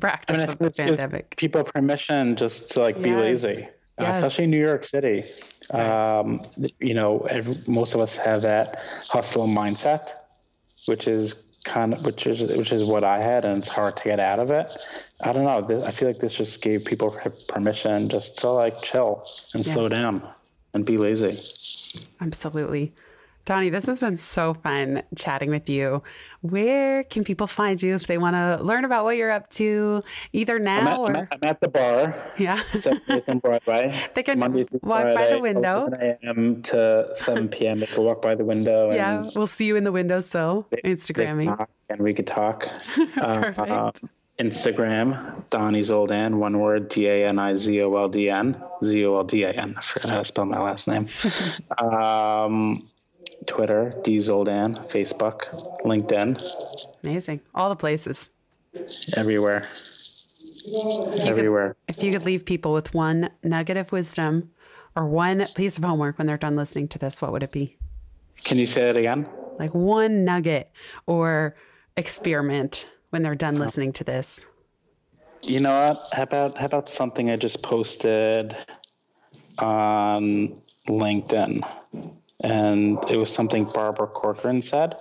practice 0.00 0.36
I 0.36 0.40
mean, 0.40 0.50
of 0.50 0.58
the 0.58 0.70
pandemic. 0.70 1.36
People 1.36 1.62
permission 1.62 2.34
just 2.34 2.72
to 2.72 2.80
like 2.80 2.96
yes. 2.96 3.04
be 3.04 3.14
lazy 3.14 3.68
yes. 3.98 4.08
uh, 4.08 4.26
especially 4.26 4.44
in 4.44 4.50
New 4.50 4.60
York 4.60 4.84
City. 4.84 5.24
Right. 5.72 6.18
Um, 6.18 6.42
you 6.80 6.94
know, 6.94 7.20
every, 7.30 7.56
most 7.68 7.94
of 7.94 8.00
us 8.00 8.16
have 8.16 8.42
that 8.42 8.82
hustle 9.08 9.46
mindset, 9.46 10.10
which 10.86 11.06
is 11.08 11.44
kind 11.64 11.94
of 11.94 12.04
which 12.04 12.26
is 12.26 12.42
which 12.58 12.72
is 12.72 12.84
what 12.84 13.04
I 13.04 13.22
had, 13.22 13.44
and 13.44 13.58
it's 13.58 13.68
hard 13.68 13.96
to 13.96 14.04
get 14.04 14.20
out 14.20 14.40
of 14.40 14.50
it. 14.50 14.70
I 15.20 15.32
don't 15.32 15.44
know. 15.44 15.84
I 15.84 15.90
feel 15.90 16.08
like 16.08 16.18
this 16.18 16.36
just 16.36 16.60
gave 16.60 16.84
people 16.84 17.16
permission 17.48 18.08
just 18.08 18.38
to 18.38 18.50
like 18.50 18.82
chill 18.82 19.24
and 19.54 19.64
yes. 19.64 19.72
slow 19.72 19.88
down 19.88 20.28
and 20.74 20.84
be 20.84 20.98
lazy. 20.98 21.40
Absolutely. 22.20 22.92
Dani, 23.46 23.70
this 23.70 23.84
has 23.84 24.00
been 24.00 24.16
so 24.16 24.54
fun 24.54 25.02
chatting 25.16 25.50
with 25.50 25.68
you. 25.68 26.02
Where 26.40 27.04
can 27.04 27.24
people 27.24 27.46
find 27.46 27.82
you 27.82 27.94
if 27.94 28.06
they 28.06 28.16
want 28.16 28.36
to 28.36 28.64
learn 28.64 28.86
about 28.86 29.04
what 29.04 29.18
you're 29.18 29.30
up 29.30 29.50
to, 29.50 30.02
either 30.32 30.58
now 30.58 30.80
I'm 30.80 30.86
at, 30.86 30.98
or? 30.98 31.10
I'm 31.10 31.16
at, 31.16 31.28
I'm 31.32 31.48
at 31.50 31.60
the 31.60 31.68
bar. 31.68 32.32
Yeah. 32.38 32.62
on 33.28 33.38
Broadway. 33.40 33.94
they 34.14 34.22
can 34.22 34.38
Monday 34.38 34.66
walk 34.82 35.02
Friday, 35.02 35.14
by 35.14 35.30
the 35.30 35.40
window. 35.40 35.88
11 35.88 36.18
a.m. 36.22 36.62
to 36.62 37.10
7 37.14 37.48
p.m. 37.48 37.80
They 37.80 37.86
can 37.86 38.02
walk 38.02 38.22
by 38.22 38.34
the 38.34 38.46
window. 38.46 38.90
yeah, 38.94 39.28
we'll 39.36 39.46
see 39.46 39.66
you 39.66 39.76
in 39.76 39.84
the 39.84 39.92
window. 39.92 40.20
So 40.20 40.66
Instagramming, 40.82 41.66
and 41.90 42.00
we 42.00 42.14
could 42.14 42.26
talk. 42.26 42.66
Perfect. 43.14 43.58
Uh, 43.58 43.92
Instagram, 44.38 45.48
Dani's 45.50 45.90
Old 45.90 46.10
Zoldan, 46.10 46.34
one 46.34 46.58
word, 46.58 46.88
D 46.88 47.06
A 47.06 47.28
N 47.28 47.38
I 47.38 47.54
Z 47.54 47.80
O 47.82 47.96
L 47.96 48.08
D 48.08 48.28
N, 48.30 48.60
Z 48.82 49.04
O 49.06 49.16
L 49.16 49.24
D 49.24 49.44
A 49.44 49.50
N. 49.50 49.74
I 49.76 49.80
forgot 49.80 50.10
how 50.10 50.18
to 50.18 50.24
spell 50.24 50.44
my 50.44 50.60
last 50.60 50.88
name. 50.88 51.08
um, 51.78 52.88
Twitter, 53.46 53.94
D 54.02 54.16
Zoldan, 54.16 54.90
Facebook, 54.90 55.82
LinkedIn. 55.82 56.42
Amazing. 57.04 57.40
All 57.54 57.68
the 57.68 57.76
places. 57.76 58.28
Everywhere. 59.16 59.68
If 60.66 61.24
Everywhere. 61.24 61.76
Could, 61.86 61.96
if 61.96 62.02
you 62.02 62.12
could 62.12 62.24
leave 62.24 62.44
people 62.44 62.72
with 62.72 62.92
one 62.92 63.30
nugget 63.44 63.76
of 63.76 63.92
wisdom 63.92 64.50
or 64.96 65.06
one 65.06 65.46
piece 65.54 65.78
of 65.78 65.84
homework 65.84 66.18
when 66.18 66.26
they're 66.26 66.38
done 66.38 66.56
listening 66.56 66.88
to 66.88 66.98
this, 66.98 67.22
what 67.22 67.30
would 67.30 67.42
it 67.44 67.52
be? 67.52 67.76
Can 68.42 68.58
you 68.58 68.66
say 68.66 68.88
it 68.88 68.96
again? 68.96 69.26
Like 69.58 69.74
one 69.74 70.24
nugget 70.24 70.72
or 71.06 71.54
experiment 71.96 72.86
when 73.14 73.22
they're 73.22 73.36
done 73.36 73.54
listening 73.54 73.92
to 73.92 74.04
this. 74.04 74.44
You 75.42 75.60
know 75.60 75.88
what? 75.88 76.08
How 76.12 76.24
about 76.24 76.58
how 76.58 76.66
about 76.66 76.90
something 76.90 77.30
I 77.30 77.36
just 77.36 77.62
posted 77.62 78.56
on 79.58 80.60
LinkedIn? 80.88 81.64
and 82.40 82.98
it 83.08 83.16
was 83.16 83.32
something 83.32 83.64
Barbara 83.64 84.06
Corcoran 84.06 84.60
said. 84.60 84.96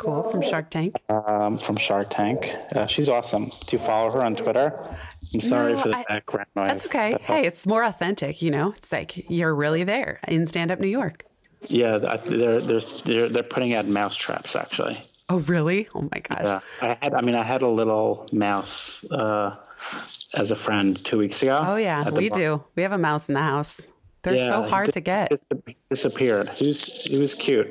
Cool 0.00 0.28
from 0.30 0.42
Shark 0.42 0.70
Tank. 0.70 0.96
Um, 1.08 1.58
from 1.58 1.76
Shark 1.76 2.08
Tank. 2.10 2.50
Uh, 2.74 2.86
she's 2.86 3.08
awesome. 3.08 3.46
Do 3.66 3.76
you 3.76 3.78
follow 3.78 4.10
her 4.10 4.22
on 4.22 4.34
Twitter? 4.34 4.96
I'm 5.34 5.40
sorry 5.40 5.74
no, 5.74 5.78
for 5.78 5.88
the 5.90 5.98
I, 5.98 6.04
background 6.08 6.48
noise. 6.56 6.68
That's 6.70 6.86
okay. 6.86 7.16
Hey, 7.20 7.44
it's 7.46 7.66
more 7.66 7.84
authentic. 7.84 8.40
You 8.42 8.50
know, 8.50 8.72
it's 8.76 8.90
like 8.90 9.30
you're 9.30 9.54
really 9.54 9.84
there 9.84 10.20
in 10.26 10.46
stand 10.46 10.70
up 10.70 10.80
New 10.80 10.88
York. 10.88 11.24
Yeah, 11.66 11.98
they're 11.98 12.60
they're 12.60 12.80
they're 12.80 13.28
they're 13.28 13.42
putting 13.42 13.74
out 13.74 13.86
mouse 13.86 14.16
traps 14.16 14.56
actually. 14.56 14.98
Oh 15.28 15.38
really? 15.40 15.88
Oh 15.94 16.02
my 16.02 16.20
gosh. 16.20 16.44
Yeah, 16.44 16.60
I 16.80 16.98
had. 17.02 17.14
I 17.14 17.20
mean, 17.20 17.34
I 17.34 17.42
had 17.42 17.62
a 17.62 17.68
little 17.68 18.26
mouse 18.32 19.04
uh, 19.10 19.56
as 20.34 20.50
a 20.50 20.56
friend 20.56 21.02
two 21.04 21.18
weeks 21.18 21.42
ago. 21.42 21.60
Oh 21.62 21.76
yeah, 21.76 22.08
we 22.10 22.30
bar. 22.30 22.38
do. 22.38 22.64
We 22.76 22.82
have 22.82 22.92
a 22.92 22.98
mouse 22.98 23.28
in 23.28 23.34
the 23.34 23.42
house. 23.42 23.86
They're 24.22 24.36
yeah, 24.36 24.50
so 24.50 24.68
hard 24.68 24.86
dis- 24.86 24.94
to 24.94 25.00
get. 25.00 25.30
Dis- 25.30 25.48
disappeared. 25.90 26.48
He 26.50 26.68
was 26.68 26.84
he 26.84 27.20
was 27.20 27.34
cute. 27.34 27.68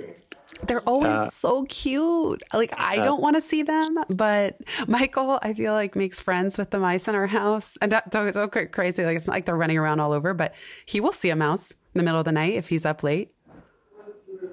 They're 0.65 0.81
always 0.81 1.11
uh, 1.11 1.29
so 1.29 1.65
cute. 1.65 2.41
Like 2.53 2.73
I 2.77 2.97
don't 2.97 3.21
want 3.21 3.35
to 3.35 3.41
see 3.41 3.63
them, 3.63 4.03
but 4.09 4.59
Michael, 4.87 5.39
I 5.41 5.53
feel 5.53 5.73
like 5.73 5.95
makes 5.95 6.21
friends 6.21 6.57
with 6.57 6.71
the 6.71 6.79
mice 6.79 7.07
in 7.07 7.15
our 7.15 7.27
house, 7.27 7.77
and 7.81 7.91
don't, 7.91 8.33
don't 8.33 8.71
crazy. 8.71 9.03
Like 9.03 9.17
it's 9.17 9.27
not 9.27 9.33
like 9.33 9.45
they're 9.45 9.57
running 9.57 9.77
around 9.77 9.99
all 9.99 10.13
over, 10.13 10.33
but 10.33 10.55
he 10.85 10.99
will 10.99 11.11
see 11.11 11.29
a 11.29 11.35
mouse 11.35 11.71
in 11.71 11.99
the 11.99 12.03
middle 12.03 12.19
of 12.19 12.25
the 12.25 12.31
night 12.31 12.53
if 12.53 12.69
he's 12.69 12.85
up 12.85 13.03
late. 13.03 13.33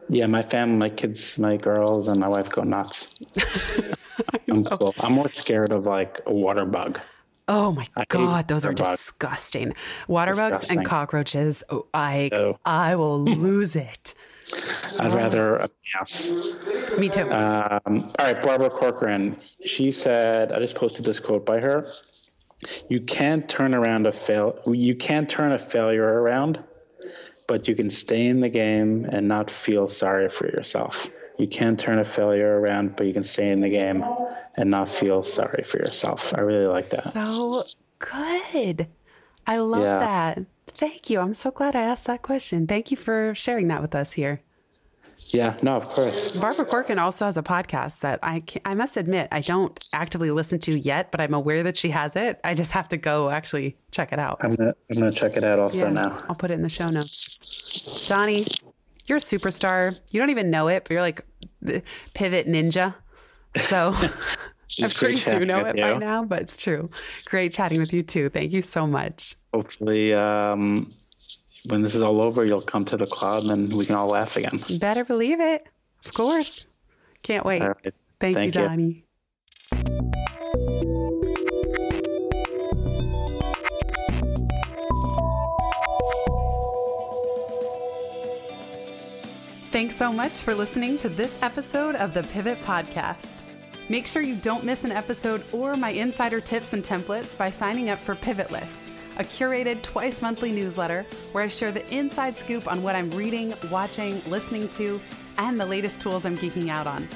Yeah, 0.08 0.26
my 0.26 0.42
family, 0.42 0.76
my 0.76 0.90
kids, 0.90 1.38
my 1.38 1.56
girls, 1.56 2.08
and 2.08 2.20
my 2.20 2.28
wife 2.28 2.50
go 2.50 2.62
nuts. 2.62 3.14
I'm, 4.50 4.64
cool. 4.64 4.94
I'm 5.00 5.12
more 5.12 5.28
scared 5.28 5.72
of 5.72 5.86
like 5.86 6.20
a 6.26 6.32
water 6.32 6.64
bug. 6.64 7.00
Oh 7.46 7.72
my 7.72 7.86
I 7.96 8.04
god, 8.08 8.48
those 8.48 8.64
are 8.64 8.72
bugs. 8.72 8.90
disgusting. 8.90 9.74
Water 10.08 10.32
disgusting. 10.32 10.76
bugs 10.76 10.76
and 10.76 10.86
cockroaches. 10.86 11.62
Oh, 11.68 11.86
I 11.92 12.30
oh. 12.32 12.58
I 12.64 12.96
will 12.96 13.22
lose 13.22 13.76
it. 13.76 14.14
I'd 15.00 15.10
oh. 15.10 15.16
rather 15.16 15.56
a 15.56 15.70
mouse. 15.94 16.32
Me 16.98 17.08
too. 17.08 17.30
Um, 17.30 17.80
all 17.86 18.14
right, 18.18 18.42
Barbara 18.42 18.70
Corcoran. 18.70 19.36
She 19.64 19.90
said, 19.90 20.52
I 20.52 20.58
just 20.58 20.74
posted 20.74 21.04
this 21.04 21.20
quote 21.20 21.44
by 21.44 21.60
her. 21.60 21.86
You 22.88 23.00
can't 23.00 23.48
turn 23.48 23.74
around 23.74 24.06
a 24.06 24.12
fail. 24.12 24.58
You 24.66 24.94
can't 24.94 25.28
turn 25.28 25.52
a 25.52 25.58
failure 25.58 26.22
around, 26.22 26.62
but 27.46 27.68
you 27.68 27.74
can 27.74 27.90
stay 27.90 28.26
in 28.26 28.40
the 28.40 28.48
game 28.48 29.04
and 29.04 29.28
not 29.28 29.50
feel 29.50 29.88
sorry 29.88 30.28
for 30.28 30.46
yourself. 30.46 31.08
You 31.38 31.48
can 31.48 31.76
turn 31.76 31.98
a 31.98 32.04
failure 32.04 32.60
around, 32.60 32.96
but 32.96 33.06
you 33.06 33.12
can 33.12 33.22
stay 33.22 33.50
in 33.50 33.60
the 33.60 33.68
game 33.68 34.04
and 34.56 34.70
not 34.70 34.88
feel 34.88 35.22
sorry 35.22 35.64
for 35.64 35.78
yourself. 35.78 36.32
I 36.34 36.40
really 36.40 36.66
like 36.66 36.88
that. 36.90 37.12
So 37.12 37.64
good. 37.98 38.86
I 39.46 39.56
love 39.56 39.82
yeah. 39.82 39.98
that. 39.98 40.44
Thank 40.76 41.10
you. 41.10 41.20
I'm 41.20 41.32
so 41.32 41.50
glad 41.50 41.76
I 41.76 41.82
asked 41.82 42.06
that 42.06 42.22
question. 42.22 42.66
Thank 42.66 42.90
you 42.90 42.96
for 42.96 43.34
sharing 43.34 43.68
that 43.68 43.82
with 43.82 43.94
us 43.94 44.12
here. 44.12 44.42
Yeah, 45.34 45.56
no, 45.62 45.74
of 45.74 45.88
course. 45.88 46.30
Barbara 46.32 46.64
Corcoran 46.64 47.00
also 47.00 47.24
has 47.24 47.36
a 47.36 47.42
podcast 47.42 48.00
that 48.00 48.20
I 48.22 48.40
I 48.64 48.74
must 48.74 48.96
admit 48.96 49.28
I 49.32 49.40
don't 49.40 49.76
actively 49.92 50.30
listen 50.30 50.60
to 50.60 50.78
yet, 50.78 51.10
but 51.10 51.20
I'm 51.20 51.34
aware 51.34 51.64
that 51.64 51.76
she 51.76 51.90
has 51.90 52.14
it. 52.14 52.38
I 52.44 52.54
just 52.54 52.70
have 52.70 52.88
to 52.90 52.96
go 52.96 53.30
actually 53.30 53.76
check 53.90 54.12
it 54.12 54.20
out. 54.20 54.38
I'm 54.42 54.54
gonna 54.54 54.74
I'm 54.90 54.98
gonna 54.98 55.12
check 55.12 55.36
it 55.36 55.44
out 55.44 55.58
also 55.58 55.86
yeah, 55.86 55.90
now. 55.90 56.24
I'll 56.28 56.36
put 56.36 56.52
it 56.52 56.54
in 56.54 56.62
the 56.62 56.68
show 56.68 56.86
notes. 56.86 57.36
Dani, 58.08 58.46
you're 59.06 59.18
a 59.18 59.20
superstar. 59.20 59.98
You 60.12 60.20
don't 60.20 60.30
even 60.30 60.50
know 60.50 60.68
it, 60.68 60.84
but 60.84 60.90
you're 60.92 61.00
like 61.00 61.24
pivot 62.14 62.46
ninja. 62.46 62.94
So 63.56 63.92
I'm 64.82 64.88
sure 64.88 65.10
you 65.10 65.24
do 65.24 65.44
know 65.44 65.64
it 65.64 65.76
you. 65.76 65.82
by 65.82 65.98
now, 65.98 66.24
but 66.24 66.42
it's 66.42 66.62
true. 66.62 66.90
Great 67.24 67.52
chatting 67.52 67.80
with 67.80 67.92
you 67.92 68.02
too. 68.02 68.28
Thank 68.28 68.52
you 68.52 68.60
so 68.60 68.86
much. 68.86 69.34
Hopefully, 69.52 70.14
um, 70.14 70.90
when 71.66 71.82
this 71.82 71.94
is 71.94 72.02
all 72.02 72.20
over, 72.20 72.44
you'll 72.44 72.60
come 72.60 72.84
to 72.86 72.96
the 72.96 73.06
club 73.06 73.44
and 73.44 73.72
we 73.72 73.86
can 73.86 73.96
all 73.96 74.08
laugh 74.08 74.36
again. 74.36 74.62
Better 74.78 75.04
believe 75.04 75.40
it. 75.40 75.66
Of 76.04 76.12
course. 76.12 76.66
Can't 77.22 77.44
wait. 77.44 77.62
Right. 77.62 77.94
Thank, 78.20 78.36
Thank, 78.36 78.54
you, 78.54 78.60
Dani. 78.60 79.00
Thanks 89.70 89.96
so 89.96 90.12
much 90.12 90.32
for 90.32 90.54
listening 90.54 90.96
to 90.98 91.08
this 91.08 91.36
episode 91.42 91.96
of 91.96 92.14
the 92.14 92.22
Pivot 92.24 92.58
Podcast. 92.58 93.26
Make 93.88 94.06
sure 94.06 94.22
you 94.22 94.36
don't 94.36 94.64
miss 94.64 94.84
an 94.84 94.92
episode 94.92 95.42
or 95.52 95.76
my 95.76 95.90
insider 95.90 96.40
tips 96.40 96.72
and 96.72 96.84
templates 96.84 97.36
by 97.36 97.50
signing 97.50 97.90
up 97.90 97.98
for 97.98 98.14
Pivot 98.14 98.52
List 98.52 98.83
a 99.18 99.24
curated 99.24 99.82
twice 99.82 100.22
monthly 100.22 100.52
newsletter 100.52 101.06
where 101.32 101.44
I 101.44 101.48
share 101.48 101.72
the 101.72 101.88
inside 101.94 102.36
scoop 102.36 102.70
on 102.70 102.82
what 102.82 102.96
I'm 102.96 103.10
reading, 103.10 103.54
watching, 103.70 104.22
listening 104.28 104.68
to, 104.70 105.00
and 105.38 105.58
the 105.58 105.66
latest 105.66 106.00
tools 106.00 106.24
I'm 106.24 106.36
geeking 106.36 106.68
out 106.68 106.86
on. 106.86 107.08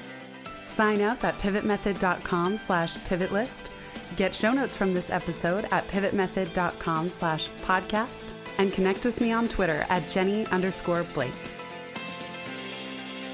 Sign 0.75 1.03
up 1.03 1.25
at 1.25 1.35
pivotmethod.com 1.35 2.57
slash 2.59 2.95
pivotlist. 2.95 3.71
Get 4.17 4.35
show 4.35 4.53
notes 4.53 4.75
from 4.75 4.95
this 4.95 5.11
episode 5.11 5.67
at 5.71 5.87
pivotmethod.com 5.89 7.11
slash 7.11 7.49
podcast 7.63 8.35
and 8.59 8.73
connect 8.73 9.05
with 9.05 9.21
me 9.21 9.33
on 9.33 9.49
Twitter 9.49 9.85
at 9.89 10.09
Jenny 10.09 10.47
underscore 10.47 11.05
Blake. 11.15 11.33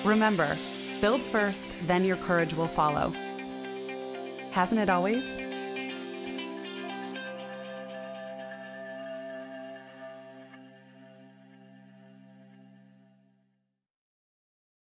Remember, 0.05 0.57
build 1.01 1.23
first, 1.23 1.63
then 1.87 2.05
your 2.05 2.17
courage 2.19 2.55
will 2.55 2.69
follow. 2.69 3.13
Hasn't 4.51 4.81
it 4.81 4.91
always? 4.91 5.44